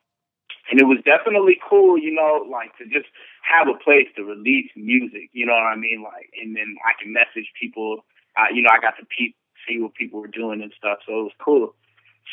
and 0.70 0.80
it 0.80 0.84
was 0.84 0.98
definitely 1.04 1.58
cool, 1.68 1.98
you 1.98 2.12
know, 2.14 2.46
like 2.50 2.76
to 2.78 2.84
just 2.84 3.06
have 3.42 3.66
a 3.68 3.74
place 3.74 4.06
to 4.16 4.22
release 4.24 4.70
music, 4.76 5.30
you 5.32 5.44
know 5.46 5.52
what 5.52 5.62
I 5.64 5.76
mean? 5.76 6.02
Like, 6.02 6.30
and 6.40 6.54
then 6.54 6.76
I 6.86 6.92
can 7.02 7.12
message 7.12 7.50
people, 7.60 8.04
uh, 8.38 8.52
you 8.54 8.62
know, 8.62 8.70
I 8.70 8.80
got 8.80 8.96
to 8.98 9.06
pe- 9.06 9.34
see 9.66 9.80
what 9.80 9.94
people 9.94 10.20
were 10.20 10.28
doing 10.28 10.62
and 10.62 10.72
stuff, 10.78 10.98
so 11.06 11.20
it 11.20 11.22
was 11.24 11.32
cool. 11.44 11.74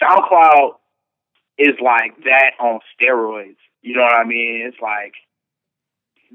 SoundCloud 0.01 0.75
is 1.57 1.75
like 1.81 2.23
that 2.23 2.51
on 2.59 2.79
steroids, 2.93 3.57
you 3.81 3.95
know 3.95 4.03
what 4.03 4.13
I 4.13 4.23
mean? 4.23 4.61
It's 4.65 4.81
like, 4.81 5.13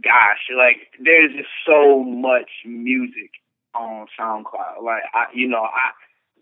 gosh, 0.03 0.51
like 0.57 0.89
there's 1.03 1.33
just 1.33 1.51
so 1.67 2.03
much 2.03 2.51
music 2.65 3.31
on 3.75 4.07
SoundCloud. 4.19 4.83
Like, 4.83 5.03
I, 5.15 5.27
you 5.35 5.49
know, 5.49 5.63
I 5.63 5.91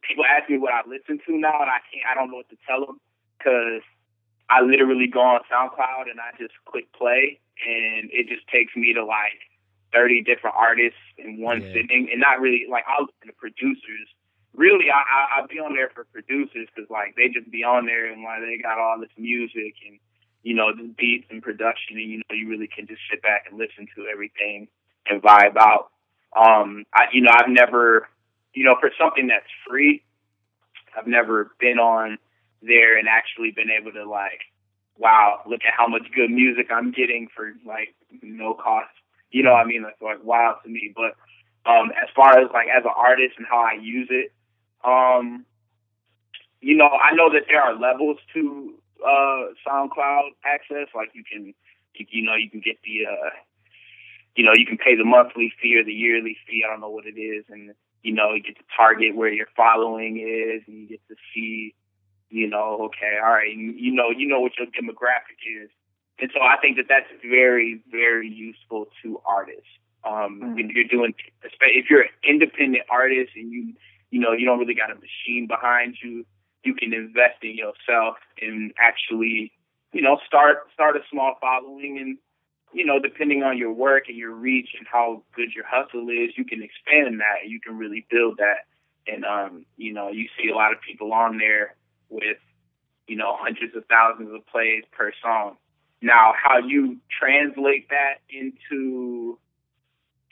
people 0.02 0.24
ask 0.24 0.48
me 0.48 0.58
what 0.58 0.72
I 0.72 0.82
listen 0.88 1.20
to 1.26 1.36
now, 1.36 1.60
and 1.60 1.70
I 1.70 1.78
can't, 1.92 2.06
I 2.10 2.14
don't 2.14 2.30
know 2.30 2.38
what 2.38 2.48
to 2.50 2.56
tell 2.66 2.86
them 2.86 2.98
because 3.38 3.82
I 4.48 4.62
literally 4.62 5.06
go 5.06 5.20
on 5.20 5.40
SoundCloud 5.50 6.10
and 6.10 6.20
I 6.20 6.30
just 6.38 6.54
click 6.66 6.92
play, 6.92 7.38
and 7.66 8.10
it 8.12 8.28
just 8.28 8.46
takes 8.48 8.74
me 8.76 8.92
to 8.94 9.04
like 9.04 9.38
30 9.92 10.22
different 10.22 10.56
artists 10.56 10.98
in 11.18 11.40
one 11.40 11.62
Yeah. 11.62 11.72
sitting, 11.82 12.08
and 12.10 12.20
not 12.20 12.40
really 12.40 12.66
like 12.70 12.84
I'll 12.88 13.04
listen 13.06 13.28
to 13.28 13.32
producers. 13.34 14.08
Really, 14.54 14.90
I 14.90 14.98
I 14.98 15.40
I'll 15.40 15.48
be 15.48 15.58
on 15.58 15.74
there 15.74 15.90
for 15.94 16.04
producers 16.04 16.68
because 16.74 16.90
like 16.90 17.14
they 17.16 17.28
just 17.28 17.50
be 17.50 17.64
on 17.64 17.86
there 17.86 18.12
and 18.12 18.22
like 18.22 18.40
they 18.40 18.58
got 18.62 18.78
all 18.78 18.98
this 19.00 19.14
music 19.16 19.74
and 19.86 19.98
you 20.42 20.54
know 20.54 20.74
the 20.74 20.92
beats 20.98 21.26
and 21.30 21.42
production, 21.42 21.96
and 21.98 22.10
you 22.10 22.18
know 22.18 22.34
you 22.34 22.48
really 22.48 22.68
can 22.68 22.86
just 22.86 23.00
sit 23.10 23.22
back 23.22 23.44
and 23.48 23.58
listen 23.58 23.86
to 23.96 24.06
everything 24.06 24.68
and 25.08 25.22
vibe 25.22 25.56
out. 25.56 25.90
Um, 26.36 26.84
I 26.94 27.04
you 27.12 27.22
know 27.22 27.30
I've 27.32 27.48
never 27.48 28.08
you 28.54 28.64
know 28.64 28.76
for 28.80 28.90
something 28.98 29.28
that's 29.28 29.46
free, 29.68 30.02
I've 30.96 31.06
never 31.06 31.52
been 31.60 31.78
on 31.78 32.18
there 32.62 32.98
and 32.98 33.08
actually 33.08 33.52
been 33.52 33.70
able 33.70 33.92
to 33.92 34.08
like, 34.08 34.40
wow, 34.98 35.40
look 35.46 35.60
at 35.66 35.74
how 35.76 35.88
much 35.88 36.02
good 36.14 36.30
music 36.30 36.68
I'm 36.70 36.92
getting 36.92 37.28
for 37.34 37.52
like 37.66 37.94
no 38.22 38.54
cost. 38.54 38.90
You 39.30 39.42
know 39.42 39.52
what 39.52 39.64
I 39.64 39.68
mean? 39.68 39.82
That's 39.82 40.00
like 40.02 40.24
wow 40.24 40.56
to 40.62 40.68
me. 40.68 40.92
But 40.94 41.16
um 41.70 41.90
as 42.02 42.08
far 42.14 42.38
as 42.38 42.50
like 42.52 42.68
as 42.68 42.84
an 42.84 42.92
artist 42.96 43.34
and 43.38 43.46
how 43.48 43.60
I 43.60 43.78
use 43.80 44.08
it, 44.10 44.32
um, 44.84 45.44
you 46.60 46.76
know, 46.76 46.88
I 46.88 47.14
know 47.14 47.32
that 47.32 47.44
there 47.48 47.62
are 47.62 47.74
levels 47.74 48.18
to 48.34 48.74
uh 49.04 49.54
SoundCloud 49.66 50.30
access. 50.44 50.88
Like 50.94 51.10
you 51.14 51.24
can 51.24 51.54
you, 51.94 52.06
you 52.10 52.22
know, 52.22 52.34
you 52.34 52.50
can 52.50 52.60
get 52.60 52.76
the 52.84 53.06
uh 53.06 53.30
you 54.36 54.44
know, 54.44 54.52
you 54.54 54.66
can 54.66 54.78
pay 54.78 54.94
the 54.96 55.04
monthly 55.04 55.52
fee 55.60 55.76
or 55.76 55.84
the 55.84 55.92
yearly 55.92 56.36
fee, 56.46 56.62
I 56.64 56.70
don't 56.70 56.80
know 56.80 56.90
what 56.90 57.06
it 57.06 57.18
is, 57.18 57.44
and 57.48 57.74
you 58.02 58.12
know, 58.12 58.32
you 58.32 58.42
get 58.42 58.56
to 58.56 58.64
target 58.76 59.14
where 59.16 59.32
your 59.32 59.48
following 59.56 60.18
is 60.18 60.62
and 60.66 60.82
you 60.82 60.88
get 60.88 61.00
to 61.08 61.16
see 61.34 61.74
you 62.32 62.46
know, 62.48 62.78
okay, 62.82 63.18
all 63.20 63.32
right, 63.32 63.52
you, 63.52 63.72
you 63.72 63.92
know, 63.92 64.10
you 64.16 64.28
know 64.28 64.38
what 64.38 64.52
your 64.56 64.68
demographic 64.68 65.42
is, 65.44 65.68
and 66.20 66.30
so 66.32 66.40
I 66.40 66.56
think 66.60 66.76
that 66.76 66.86
that's 66.88 67.08
very, 67.22 67.80
very 67.90 68.28
useful 68.28 68.86
to 69.02 69.20
artists. 69.26 69.66
Um, 70.04 70.54
If 70.56 70.70
you're 70.70 70.84
doing, 70.84 71.14
if 71.42 71.90
you're 71.90 72.02
an 72.02 72.08
independent 72.22 72.84
artist 72.90 73.32
and 73.36 73.50
you, 73.52 73.74
you 74.10 74.20
know, 74.20 74.32
you 74.32 74.44
don't 74.46 74.58
really 74.58 74.74
got 74.74 74.90
a 74.90 74.94
machine 74.94 75.46
behind 75.46 75.96
you, 76.02 76.24
you 76.64 76.74
can 76.74 76.92
invest 76.92 77.42
in 77.42 77.56
yourself 77.56 78.16
and 78.40 78.72
actually, 78.78 79.52
you 79.92 80.02
know, 80.02 80.18
start 80.26 80.68
start 80.72 80.96
a 80.96 81.00
small 81.10 81.34
following 81.40 81.98
and. 81.98 82.18
You 82.72 82.86
know, 82.86 83.00
depending 83.00 83.42
on 83.42 83.58
your 83.58 83.72
work 83.72 84.04
and 84.06 84.16
your 84.16 84.30
reach 84.30 84.68
and 84.78 84.86
how 84.86 85.24
good 85.34 85.48
your 85.56 85.64
hustle 85.66 86.08
is, 86.08 86.38
you 86.38 86.44
can 86.44 86.62
expand 86.62 87.18
that. 87.18 87.42
And 87.42 87.50
you 87.50 87.58
can 87.58 87.76
really 87.76 88.06
build 88.08 88.38
that, 88.38 88.68
and 89.12 89.24
um, 89.24 89.66
you 89.76 89.92
know, 89.92 90.08
you 90.10 90.28
see 90.38 90.50
a 90.50 90.54
lot 90.54 90.70
of 90.72 90.80
people 90.80 91.12
on 91.12 91.38
there 91.38 91.74
with, 92.10 92.36
you 93.08 93.16
know, 93.16 93.34
hundreds 93.36 93.74
of 93.74 93.84
thousands 93.86 94.32
of 94.32 94.46
plays 94.46 94.84
per 94.92 95.10
song. 95.20 95.56
Now, 96.00 96.32
how 96.40 96.58
you 96.58 96.98
translate 97.10 97.88
that 97.88 98.20
into 98.30 99.36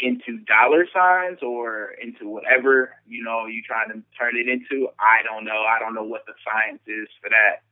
into 0.00 0.38
dollar 0.44 0.86
signs 0.92 1.38
or 1.42 1.90
into 2.02 2.28
whatever 2.28 2.94
you 3.06 3.22
know 3.22 3.46
you're 3.46 3.64
trying 3.66 3.88
to 3.88 4.02
turn 4.18 4.36
it 4.36 4.48
into, 4.48 4.88
I 4.98 5.22
don't 5.24 5.44
know. 5.44 5.64
I 5.68 5.78
don't 5.78 5.94
know 5.94 6.04
what 6.04 6.24
the 6.26 6.34
science 6.44 6.80
is 6.86 7.08
for 7.20 7.28
that, 7.30 7.62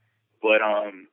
but 0.42 0.62
um, 0.62 1.06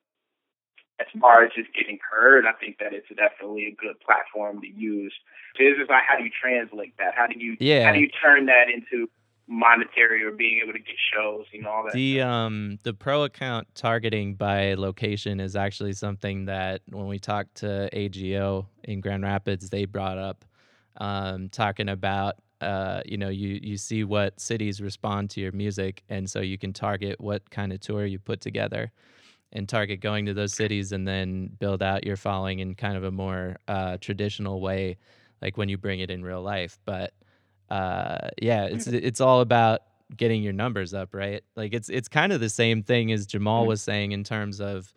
as 1.00 1.08
far 1.20 1.44
as 1.44 1.52
just 1.56 1.74
getting 1.74 2.00
heard, 2.10 2.46
I 2.46 2.54
think 2.54 2.78
that 2.80 2.94
it's 2.94 3.08
definitely 3.10 3.68
a 3.68 3.76
good 3.76 4.00
platform 4.00 4.62
to 4.62 4.68
use. 4.68 5.14
It's 5.60 5.78
just 5.78 5.90
like 5.90 6.04
how 6.08 6.18
do 6.18 6.24
you 6.24 6.32
translate 6.42 6.96
that? 6.98 7.14
How 7.16 7.28
do 7.28 7.40
you 7.40 7.58
Yeah. 7.60 7.86
how 7.86 7.94
do 7.94 8.00
you 8.00 8.10
turn 8.22 8.46
that 8.48 8.66
into 8.74 9.10
monetary 9.46 10.24
or 10.24 10.32
being 10.32 10.62
able 10.64 10.74
to 10.74 10.80
get 10.80 10.96
shows? 11.14 11.46
You 11.52 11.62
know 11.64 11.70
all 11.70 11.84
that. 11.84 11.94
The 11.94 12.22
um 12.22 12.78
the 12.84 12.94
pro 12.94 13.24
account 13.24 13.68
targeting 13.76 14.36
by 14.36 14.74
location 14.76 15.40
is 15.40 15.56
actually 15.56 15.94
something 15.94 16.46
that 16.46 16.82
when 16.90 17.08
we 17.08 17.20
talked 17.20 17.56
to 17.56 17.90
AGO 17.92 18.68
in 18.84 19.02
Grand 19.02 19.24
Rapids, 19.24 19.70
they 19.70 19.86
brought 19.86 20.18
up 20.18 20.46
um, 20.98 21.50
talking 21.50 21.90
about 21.90 22.36
uh, 22.62 23.02
you 23.06 23.18
know 23.18 23.30
you 23.30 23.60
you 23.62 23.78
see 23.78 24.04
what 24.04 24.40
cities 24.40 24.82
respond 24.82 25.30
to 25.32 25.42
your 25.42 25.52
music, 25.52 26.04
and 26.10 26.30
so 26.30 26.40
you 26.42 26.58
can 26.58 26.74
target 26.74 27.20
what 27.20 27.50
kind 27.50 27.74
of 27.74 27.80
tour 27.82 28.06
you 28.06 28.20
put 28.20 28.42
together. 28.42 28.92
and 29.54 29.70
target 29.70 30.00
going 30.02 30.26
to 30.26 30.34
those 30.34 30.54
cities 30.54 30.92
and 30.92 31.08
then 31.08 31.48
build 31.60 31.82
out 31.84 32.04
your 32.06 32.18
following 32.18 32.60
in 32.60 32.76
kind 32.76 32.98
of 32.98 33.04
a 33.04 33.12
more 33.12 33.56
uh, 33.68 33.98
traditional 34.02 34.62
way, 34.62 34.98
like 35.42 35.58
when 35.58 35.70
you 35.70 35.78
bring 35.78 36.00
it 36.00 36.10
in 36.10 36.24
real 36.24 36.42
life. 36.42 36.80
But 36.86 37.14
uh, 37.70 38.30
yeah, 38.42 38.66
it's 38.66 38.88
it's 38.88 39.22
all 39.22 39.42
about 39.42 39.82
getting 40.16 40.44
your 40.44 40.54
numbers 40.54 40.94
up, 40.94 41.14
right? 41.14 41.44
Like 41.56 41.74
it's 41.74 41.90
it's 41.90 42.08
kind 42.08 42.34
of 42.34 42.40
the 42.40 42.50
same 42.50 42.84
thing 42.84 43.12
as 43.12 43.26
Jamal 43.28 43.66
was 43.68 43.82
saying 43.82 44.12
in 44.12 44.24
terms 44.24 44.60
of 44.60 44.94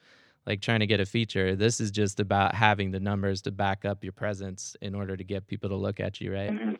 like 0.46 0.60
trying 0.60 0.80
to 0.80 0.86
get 0.86 1.00
a 1.00 1.06
feature. 1.06 1.56
This 1.56 1.80
is 1.80 1.90
just 1.90 2.20
about 2.20 2.54
having 2.54 2.92
the 2.92 3.00
numbers 3.00 3.42
to 3.42 3.50
back 3.50 3.84
up 3.84 4.04
your 4.04 4.12
presence 4.12 4.76
in 4.80 4.94
order 4.94 5.16
to 5.16 5.24
get 5.24 5.46
people 5.46 5.68
to 5.70 5.76
look 5.76 6.00
at 6.00 6.20
you, 6.20 6.32
right? 6.32 6.50
Mm-hmm. 6.50 6.74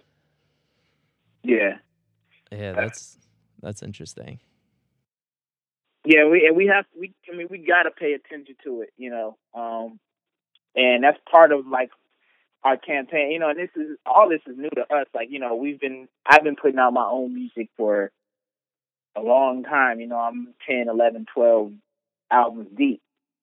Yeah. 1.42 1.78
Yeah, 2.52 2.72
that's 2.72 3.18
that's 3.60 3.82
interesting. 3.82 4.38
Yeah, 6.04 6.28
we 6.28 6.46
and 6.46 6.56
we 6.56 6.66
have 6.68 6.84
we 6.98 7.12
I 7.32 7.36
mean 7.36 7.48
we 7.50 7.58
gotta 7.58 7.90
pay 7.90 8.12
attention 8.12 8.54
to 8.64 8.82
it, 8.82 8.90
you 8.96 9.10
know. 9.10 9.36
Um 9.54 9.98
and 10.76 11.02
that's 11.02 11.18
part 11.30 11.52
of 11.52 11.66
like 11.66 11.90
our 12.62 12.76
campaign, 12.76 13.32
you 13.32 13.38
know, 13.40 13.50
and 13.50 13.58
this 13.58 13.70
is 13.74 13.96
all 14.06 14.28
this 14.28 14.40
is 14.46 14.56
new 14.56 14.70
to 14.70 14.82
us. 14.82 15.06
Like, 15.14 15.28
you 15.30 15.40
know, 15.40 15.56
we've 15.56 15.80
been 15.80 16.08
I've 16.24 16.44
been 16.44 16.56
putting 16.56 16.78
out 16.78 16.92
my 16.92 17.06
own 17.06 17.34
music 17.34 17.70
for 17.76 18.12
a 19.16 19.20
long 19.20 19.64
time, 19.64 19.98
you 19.98 20.06
know, 20.06 20.18
I'm 20.18 20.54
10, 20.68 20.88
11, 20.88 21.26
12 21.34 21.72
albums 22.30 22.68
deep. 22.76 23.00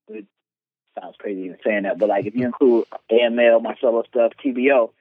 It 0.08 0.26
sounds 1.00 1.16
crazy 1.18 1.42
even 1.42 1.58
saying 1.66 1.84
that, 1.84 1.98
but 1.98 2.10
like 2.10 2.26
if 2.26 2.36
you 2.36 2.46
include 2.46 2.86
AML, 3.12 3.62
my 3.62 3.76
solo 3.82 4.04
stuff, 4.04 4.34
TBO, 4.44 4.92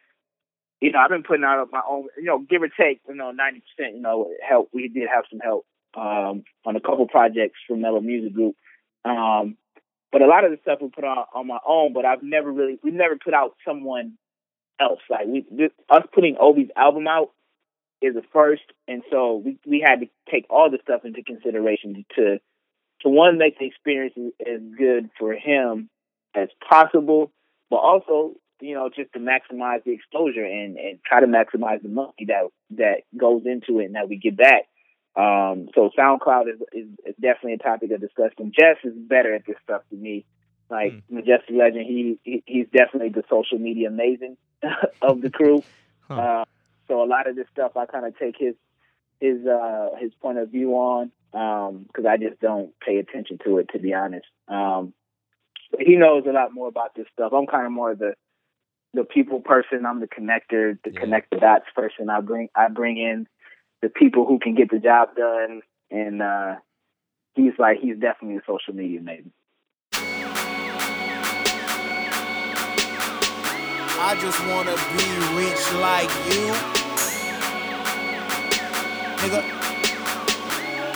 you 0.81 0.91
know, 0.91 0.99
I've 0.99 1.11
been 1.11 1.23
putting 1.23 1.45
out 1.45 1.69
my 1.71 1.83
own, 1.89 2.09
you 2.17 2.25
know, 2.25 2.39
give 2.39 2.63
or 2.63 2.69
take, 2.69 3.01
you 3.09 3.15
know, 3.15 3.33
90%, 3.33 3.95
you 3.95 4.01
know, 4.01 4.31
help. 4.47 4.71
We 4.73 4.89
did 4.89 5.09
have 5.13 5.25
some 5.31 5.39
help 5.39 5.65
um, 5.95 6.45
on 6.65 6.77
a 6.77 6.81
couple 6.81 7.07
projects 7.07 7.59
from 7.69 7.81
Mellow 7.83 8.01
Music 8.01 8.33
Group. 8.33 8.57
Um, 9.05 9.57
but 10.11 10.23
a 10.23 10.27
lot 10.27 10.45
of 10.45 10.51
the 10.51 10.59
stuff 10.63 10.81
we 10.83 10.89
put 10.89 11.05
on 11.05 11.25
on 11.35 11.47
my 11.47 11.59
own, 11.67 11.93
but 11.93 12.05
I've 12.05 12.23
never 12.23 12.51
really, 12.53 12.79
we've 12.83 12.93
never 12.93 13.17
put 13.17 13.33
out 13.33 13.55
someone 13.67 14.19
else. 14.81 15.01
Like 15.09 15.27
we, 15.27 15.47
this, 15.51 15.71
us 15.89 16.03
putting 16.13 16.37
Obie's 16.41 16.71
album 16.77 17.07
out 17.07 17.31
is 18.03 18.17
a 18.17 18.23
first, 18.33 18.63
and 18.89 19.03
so 19.11 19.37
we 19.37 19.59
we 19.65 19.81
had 19.81 20.01
to 20.01 20.07
take 20.31 20.47
all 20.51 20.71
the 20.71 20.79
stuff 20.83 21.05
into 21.05 21.23
consideration 21.23 22.05
to 22.17 22.39
to 23.03 23.09
one 23.09 23.39
make 23.39 23.59
the 23.59 23.67
experience 23.67 24.15
as 24.41 24.61
good 24.77 25.11
for 25.19 25.33
him 25.33 25.89
as 26.35 26.49
possible, 26.69 27.33
but 27.71 27.77
also 27.77 28.35
you 28.61 28.75
know 28.75 28.89
just 28.95 29.13
to 29.13 29.19
maximize 29.19 29.83
the 29.85 29.93
exposure 29.93 30.45
and 30.45 30.77
and 30.77 30.99
try 31.05 31.21
to 31.21 31.27
maximize 31.27 31.83
the 31.83 31.89
money 31.89 32.27
that 32.27 32.49
that 32.71 33.03
goes 33.17 33.43
into 33.45 33.81
it 33.81 33.87
and 33.87 33.95
that 33.95 34.09
we 34.09 34.17
get 34.17 34.37
back. 34.37 34.69
Um, 35.15 35.69
so 35.75 35.91
SoundCloud 35.99 36.49
is, 36.49 36.61
is, 36.73 36.89
is 37.05 37.15
definitely 37.21 37.55
a 37.55 37.59
topic 37.59 37.91
of 37.91 38.01
discussion. 38.01 38.51
Jess 38.59 38.79
is 38.83 38.95
better 38.97 39.35
at 39.35 39.45
this 39.47 39.57
stuff 39.63 39.83
than 39.91 40.01
me. 40.01 40.25
Like 40.71 40.93
mm. 40.93 41.03
Magestic 41.13 41.55
Legend, 41.55 41.85
he, 41.87 42.19
he 42.23 42.43
he's 42.47 42.67
definitely 42.75 43.11
the 43.11 43.25
social 43.29 43.59
media 43.59 43.89
amazing 43.89 44.39
of 45.03 45.21
the 45.21 45.31
crew. 45.31 45.63
Huh. 46.09 46.21
Uh, 46.21 46.45
so 46.89 47.03
a 47.03 47.07
lot 47.07 47.29
of 47.29 47.37
this 47.37 47.47
stuff 47.53 47.77
I 47.77 47.87
kind 47.87 48.05
of 48.05 48.19
take 48.19 48.35
his 48.37 48.55
his 49.21 49.47
uh, 49.47 49.91
his 49.99 50.13
point 50.21 50.39
of 50.39 50.51
view 50.51 50.73
on 50.73 51.13
because 51.33 52.05
um, 52.05 52.07
I 52.07 52.17
just 52.19 52.41
don't 52.41 52.73
pay 52.81 52.99
attention 52.99 53.39
to 53.45 53.59
it 53.59 53.71
to 53.73 53.79
be 53.79 53.95
honest. 53.95 54.27
Um, 54.49 54.93
he 55.79 55.97
knows 55.97 56.25
a 56.29 56.33
lot 56.33 56.53
more 56.53 56.69
about 56.69 56.95
this 56.95 57.07
stuff. 57.13 57.33
I'm 57.33 57.47
kind 57.47 57.67
of 57.67 57.73
more 57.73 57.95
the 57.95 58.15
the 58.95 59.05
people 59.05 59.41
person. 59.41 59.87
I'm 59.87 60.01
the 60.01 60.07
connector, 60.07 60.79
the 60.85 60.93
yeah. 60.93 61.01
connect 61.01 61.31
the 61.31 61.39
dots 61.39 61.65
person. 61.75 62.11
I 62.11 62.21
bring 62.21 62.49
I 62.55 62.69
bring 62.69 62.99
in 62.99 63.27
the 63.81 63.89
people 63.89 64.27
who 64.27 64.39
can 64.39 64.55
get 64.55 64.71
the 64.71 64.79
job 64.79 65.17
done, 65.17 65.63
and 65.91 66.23
uh, 66.23 66.57
he's 67.35 67.55
like 67.59 67.79
he's 67.81 67.99
definitely 67.99 68.37
a 68.37 68.43
social 68.47 68.75
media 68.75 69.01
maybe. 69.01 69.33
I 74.05 74.17
just 74.21 74.45
wanna 74.47 74.77
be 74.99 75.07
rich 75.39 75.73
like 75.81 76.11
you, 76.29 76.53
nigga. 79.23 79.62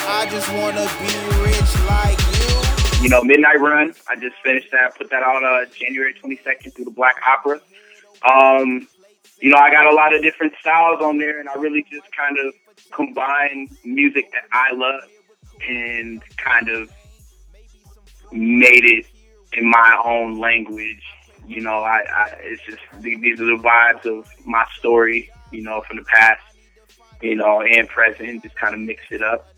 I 0.09 0.29
just 0.31 0.49
wanna 0.53 0.87
be 1.01 1.43
rich 1.43 1.85
like 1.87 2.19
you. 2.39 3.03
You 3.03 3.09
know, 3.09 3.25
Midnight 3.25 3.61
Run. 3.61 3.93
I 4.09 4.15
just 4.15 4.37
finished 4.43 4.71
that. 4.71 4.97
Put 4.97 5.11
that 5.11 5.25
out 5.25 5.43
uh, 5.43 5.67
January 5.75 6.15
22nd 6.15 6.75
through 6.75 6.85
the 6.85 6.93
Black 6.93 7.17
Opera. 7.27 7.61
Um, 8.31 8.87
you 9.41 9.51
know, 9.51 9.59
I 9.59 9.71
got 9.73 9.87
a 9.87 9.95
lot 9.95 10.15
of 10.15 10.23
different 10.23 10.53
styles 10.61 11.03
on 11.03 11.19
there, 11.19 11.41
and 11.41 11.49
I 11.49 11.55
really 11.55 11.85
just 11.91 12.07
kind 12.17 12.37
of 12.39 12.55
combine 12.93 13.69
music 13.85 14.31
that 14.33 14.45
I 14.53 14.73
love 14.73 15.09
and 15.69 16.23
kind 16.37 16.69
of 16.69 16.91
made 18.31 18.85
it 18.85 19.07
in 19.55 19.69
my 19.69 20.03
own 20.05 20.39
language. 20.39 21.03
You 21.49 21.63
know, 21.63 21.81
I, 21.81 22.05
I 22.15 22.37
it's 22.43 22.63
just 22.63 22.79
these 23.01 23.41
are 23.41 23.47
the 23.47 23.61
vibes 23.63 24.07
of 24.07 24.29
my 24.47 24.65
story. 24.79 25.31
You 25.51 25.63
know, 25.63 25.83
from 25.87 25.97
the 25.97 26.05
past, 26.05 26.43
you 27.23 27.35
know, 27.35 27.63
and 27.63 27.89
present. 27.89 28.45
Just 28.45 28.55
kind 28.55 28.73
of 28.73 28.81
mix 28.81 29.03
it 29.11 29.23
up. 29.23 29.49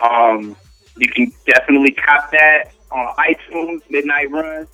Um, 0.00 0.56
you 0.96 1.08
can 1.08 1.32
definitely 1.46 1.92
cop 1.92 2.30
that 2.32 2.72
on 2.90 3.14
iTunes, 3.16 3.80
Midnight 3.90 4.30
Run. 4.30 4.66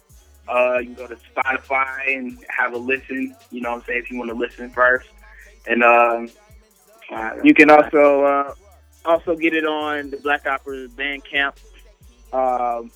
Uh, 0.49 0.79
you 0.79 0.87
can 0.87 0.95
go 0.95 1.07
to 1.07 1.17
Spotify 1.17 2.17
and 2.17 2.39
have 2.49 2.75
a 2.75 2.79
listen. 2.79 3.35
You 3.51 3.61
know 3.61 3.71
what 3.71 3.81
I'm 3.81 3.85
saying? 3.85 4.03
If 4.05 4.11
you 4.11 4.19
want 4.19 4.31
to 4.31 4.37
listen 4.37 4.71
first. 4.71 5.09
And 5.67 5.83
um, 5.83 6.29
you 7.43 7.55
can 7.55 7.71
also 7.71 8.25
uh, 8.25 8.55
also 9.05 9.37
get 9.37 9.55
it 9.55 9.65
on 9.65 10.11
the 10.11 10.17
Black 10.19 10.47
Opera 10.47 10.89
Bandcamp. 10.89 11.57
Um, 12.33 12.91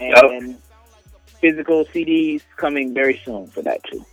and 0.00 0.48
yep. 0.48 0.60
physical 1.40 1.84
CDs 1.86 2.42
coming 2.56 2.94
very 2.94 3.20
soon 3.24 3.46
for 3.46 3.62
that 3.62 3.82
too. 3.84 4.04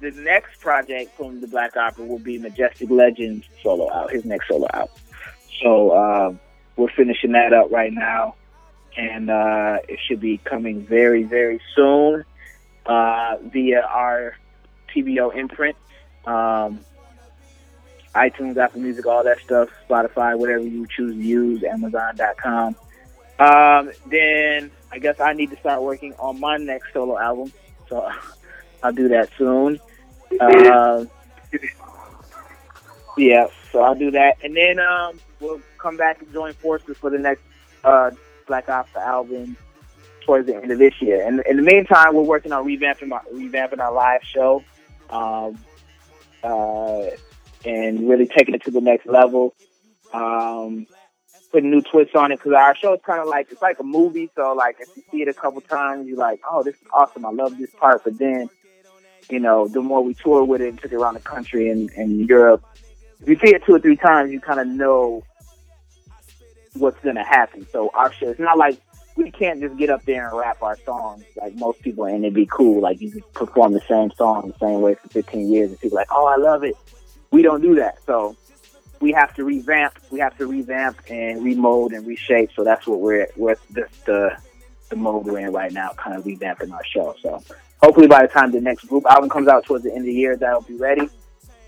The 0.00 0.10
next 0.10 0.60
project 0.60 1.16
from 1.16 1.40
the 1.40 1.46
Black 1.46 1.76
Opera 1.76 2.04
will 2.04 2.18
be 2.18 2.38
Magestic 2.38 2.90
Legends 2.90 3.46
solo 3.62 3.90
out, 3.92 4.10
his 4.10 4.24
next 4.24 4.48
solo 4.48 4.66
out. 4.74 4.90
So 5.60 5.90
uh, 5.90 6.34
we're 6.76 6.90
finishing 6.90 7.32
that 7.32 7.52
up 7.52 7.70
right 7.70 7.92
now, 7.92 8.34
and 8.96 9.30
uh, 9.30 9.78
it 9.88 9.98
should 10.06 10.20
be 10.20 10.38
coming 10.38 10.86
very, 10.86 11.22
very 11.22 11.60
soon 11.74 12.24
uh, 12.86 13.36
via 13.42 13.82
our 13.82 14.36
TBO 14.94 15.34
imprint. 15.36 15.76
Um, 16.24 16.80
iTunes, 18.14 18.56
Apple 18.58 18.80
Music, 18.80 19.06
all 19.06 19.24
that 19.24 19.38
stuff, 19.40 19.70
Spotify, 19.88 20.38
whatever 20.38 20.64
you 20.64 20.86
choose 20.86 21.14
to 21.14 21.20
use, 21.20 21.64
Amazon.com. 21.64 22.76
Um, 23.38 23.90
then 24.06 24.70
I 24.90 24.98
guess 24.98 25.18
I 25.18 25.32
need 25.32 25.50
to 25.50 25.56
start 25.56 25.82
working 25.82 26.14
on 26.18 26.38
my 26.38 26.58
next 26.58 26.92
solo 26.92 27.18
album, 27.18 27.52
so 27.88 28.10
I'll 28.82 28.92
do 28.92 29.08
that 29.08 29.30
soon. 29.38 29.80
Uh, 30.38 31.04
yeah, 33.16 33.46
so 33.70 33.80
I'll 33.80 33.94
do 33.94 34.10
that, 34.10 34.36
and 34.44 34.56
then 34.56 34.78
um, 34.78 35.18
we'll 35.42 35.60
come 35.78 35.96
back 35.96 36.22
and 36.22 36.32
join 36.32 36.52
forces 36.54 36.96
for 36.96 37.10
the 37.10 37.18
next 37.18 37.42
uh, 37.84 38.10
Black 38.46 38.68
Ops 38.68 38.94
album 38.96 39.56
towards 40.24 40.46
the 40.46 40.56
end 40.56 40.70
of 40.70 40.78
this 40.78 40.94
year. 41.00 41.26
And 41.26 41.42
in 41.46 41.56
the 41.56 41.62
meantime, 41.62 42.14
we're 42.14 42.22
working 42.22 42.52
on 42.52 42.64
revamping 42.64 43.12
our, 43.12 43.22
revamping 43.34 43.80
our 43.80 43.92
live 43.92 44.22
show. 44.22 44.62
Um, 45.10 45.58
uh, 46.42 47.10
and 47.64 48.08
really 48.08 48.26
taking 48.26 48.54
it 48.54 48.64
to 48.64 48.70
the 48.70 48.80
next 48.80 49.06
level. 49.06 49.54
Um, 50.12 50.86
putting 51.50 51.70
new 51.70 51.82
twists 51.82 52.14
on 52.14 52.32
it 52.32 52.38
because 52.38 52.52
our 52.52 52.74
show 52.74 52.94
is 52.94 53.00
kind 53.04 53.20
of 53.20 53.28
like 53.28 53.48
it's 53.50 53.62
like 53.62 53.78
a 53.78 53.84
movie. 53.84 54.30
So 54.34 54.54
like 54.54 54.76
if 54.80 54.88
you 54.96 55.02
see 55.10 55.22
it 55.22 55.28
a 55.28 55.34
couple 55.34 55.60
times, 55.60 56.08
you're 56.08 56.16
like, 56.16 56.40
oh, 56.50 56.62
this 56.62 56.74
is 56.74 56.86
awesome. 56.92 57.26
I 57.26 57.30
love 57.30 57.56
this 57.58 57.70
part. 57.78 58.04
But 58.04 58.18
then, 58.18 58.48
you 59.30 59.38
know, 59.38 59.68
the 59.68 59.80
more 59.80 60.02
we 60.02 60.14
tour 60.14 60.44
with 60.44 60.60
it 60.60 60.68
and 60.68 60.80
took 60.80 60.92
it 60.92 60.96
around 60.96 61.14
the 61.14 61.20
country 61.20 61.70
and, 61.70 61.90
and 61.92 62.28
Europe, 62.28 62.64
if 63.20 63.28
you 63.28 63.38
see 63.44 63.54
it 63.54 63.64
two 63.64 63.74
or 63.74 63.78
three 63.78 63.96
times, 63.96 64.32
you 64.32 64.40
kind 64.40 64.60
of 64.60 64.66
know 64.66 65.22
what's 66.74 66.98
going 67.00 67.16
to 67.16 67.24
happen. 67.24 67.66
So 67.70 67.90
our 67.94 68.12
show, 68.12 68.30
it's 68.30 68.40
not 68.40 68.58
like 68.58 68.80
we 69.16 69.30
can't 69.30 69.60
just 69.60 69.76
get 69.76 69.90
up 69.90 70.04
there 70.04 70.28
and 70.28 70.38
rap 70.38 70.62
our 70.62 70.78
songs 70.84 71.24
like 71.40 71.54
most 71.54 71.82
people 71.82 72.04
and 72.04 72.24
it'd 72.24 72.34
be 72.34 72.46
cool. 72.46 72.80
Like 72.80 73.00
you 73.00 73.10
just 73.10 73.32
perform 73.34 73.72
the 73.72 73.82
same 73.88 74.10
song 74.12 74.52
the 74.58 74.66
same 74.66 74.80
way 74.80 74.94
for 74.94 75.08
15 75.08 75.52
years 75.52 75.70
and 75.70 75.80
people 75.80 75.96
like, 75.96 76.08
oh, 76.10 76.26
I 76.26 76.36
love 76.36 76.64
it 76.64 76.76
we 77.32 77.42
don't 77.42 77.60
do 77.60 77.74
that. 77.74 77.98
So 78.06 78.36
we 79.00 79.10
have 79.12 79.34
to 79.34 79.44
revamp. 79.44 79.98
We 80.10 80.20
have 80.20 80.36
to 80.38 80.46
revamp 80.46 80.98
and 81.10 81.42
remold 81.42 81.92
and 81.92 82.06
reshape. 82.06 82.50
So 82.54 82.62
that's 82.62 82.86
what 82.86 83.00
we're 83.00 83.26
we're 83.36 83.56
the 83.70 83.88
the, 84.04 84.36
the 84.90 84.96
mode 84.96 85.26
we're 85.26 85.40
in 85.40 85.52
right 85.52 85.72
now, 85.72 85.90
kind 85.96 86.16
of 86.16 86.24
revamping 86.24 86.72
our 86.72 86.84
show. 86.84 87.16
So 87.20 87.42
hopefully 87.82 88.06
by 88.06 88.22
the 88.22 88.28
time 88.28 88.52
the 88.52 88.60
next 88.60 88.84
group 88.84 89.04
album 89.06 89.28
comes 89.28 89.48
out 89.48 89.64
towards 89.64 89.82
the 89.82 89.90
end 89.90 90.00
of 90.00 90.06
the 90.06 90.14
year, 90.14 90.36
that'll 90.36 90.60
be 90.62 90.76
ready, 90.76 91.08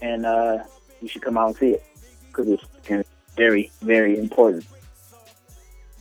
and 0.01 0.25
uh, 0.25 0.59
you 1.01 1.09
should 1.09 1.23
come 1.23 1.37
out 1.37 1.49
and 1.49 1.57
see 1.57 1.71
it 1.71 1.85
because 2.29 2.49
it's 2.49 2.65
very 3.35 3.73
very 3.83 4.19
important. 4.19 4.65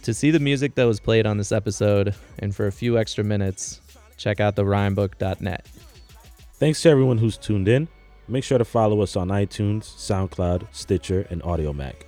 To 0.04 0.14
see 0.14 0.32
the 0.32 0.40
music 0.40 0.76
that 0.76 0.84
was 0.84 1.00
played 1.00 1.26
on 1.26 1.38
this 1.38 1.54
episode, 1.54 2.14
and 2.40 2.54
for 2.54 2.68
a 2.68 2.72
few 2.74 2.98
extra 2.98 3.24
minutes, 3.24 3.80
check 4.18 4.42
out 4.42 4.56
the 4.58 4.64
rhymebook.net. 4.64 5.66
Thanks 6.56 6.82
to 6.82 6.90
everyone 6.90 7.18
who's 7.18 7.38
tuned 7.38 7.70
in. 7.70 7.88
Make 8.28 8.44
sure 8.44 8.58
to 8.58 8.66
follow 8.66 9.02
us 9.02 9.16
on 9.16 9.30
iTunes, 9.30 9.84
SoundCloud, 9.84 10.68
Stitcher, 10.74 11.26
and 11.30 11.42
Audiomack. 11.44 12.04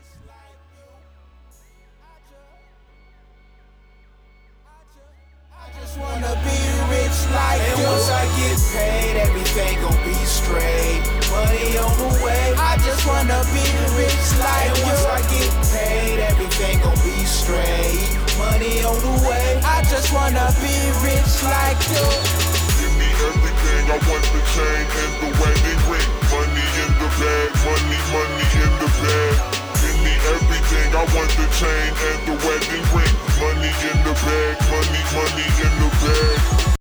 wanna 20.25 20.49
be 20.57 20.73
rich 21.05 21.33
like 21.45 21.81
you. 21.93 22.05
Give 22.81 22.93
me 22.97 23.09
everything, 23.29 23.83
I 23.93 23.97
want 24.09 24.25
the 24.33 24.41
chain 24.57 24.85
and 25.01 25.13
the 25.21 25.29
wedding 25.37 25.81
ring. 25.85 26.09
Money 26.33 26.65
in 26.81 26.91
the 26.97 27.09
bag, 27.21 27.49
money, 27.61 27.99
money 28.09 28.47
in 28.65 28.73
the 28.81 28.89
bag. 29.05 29.35
Give 29.81 29.97
me 30.01 30.13
everything, 30.33 30.89
I 30.97 31.05
want 31.13 31.31
the 31.37 31.47
chain 31.61 31.91
and 32.09 32.21
the 32.25 32.35
wedding 32.41 32.85
ring. 32.95 33.15
Money 33.37 33.69
in 33.69 33.97
the 34.01 34.13
bag, 34.25 34.55
money, 34.73 35.03
money 35.13 35.47
in 35.61 35.73
the 35.81 35.89
bag. 36.01 36.65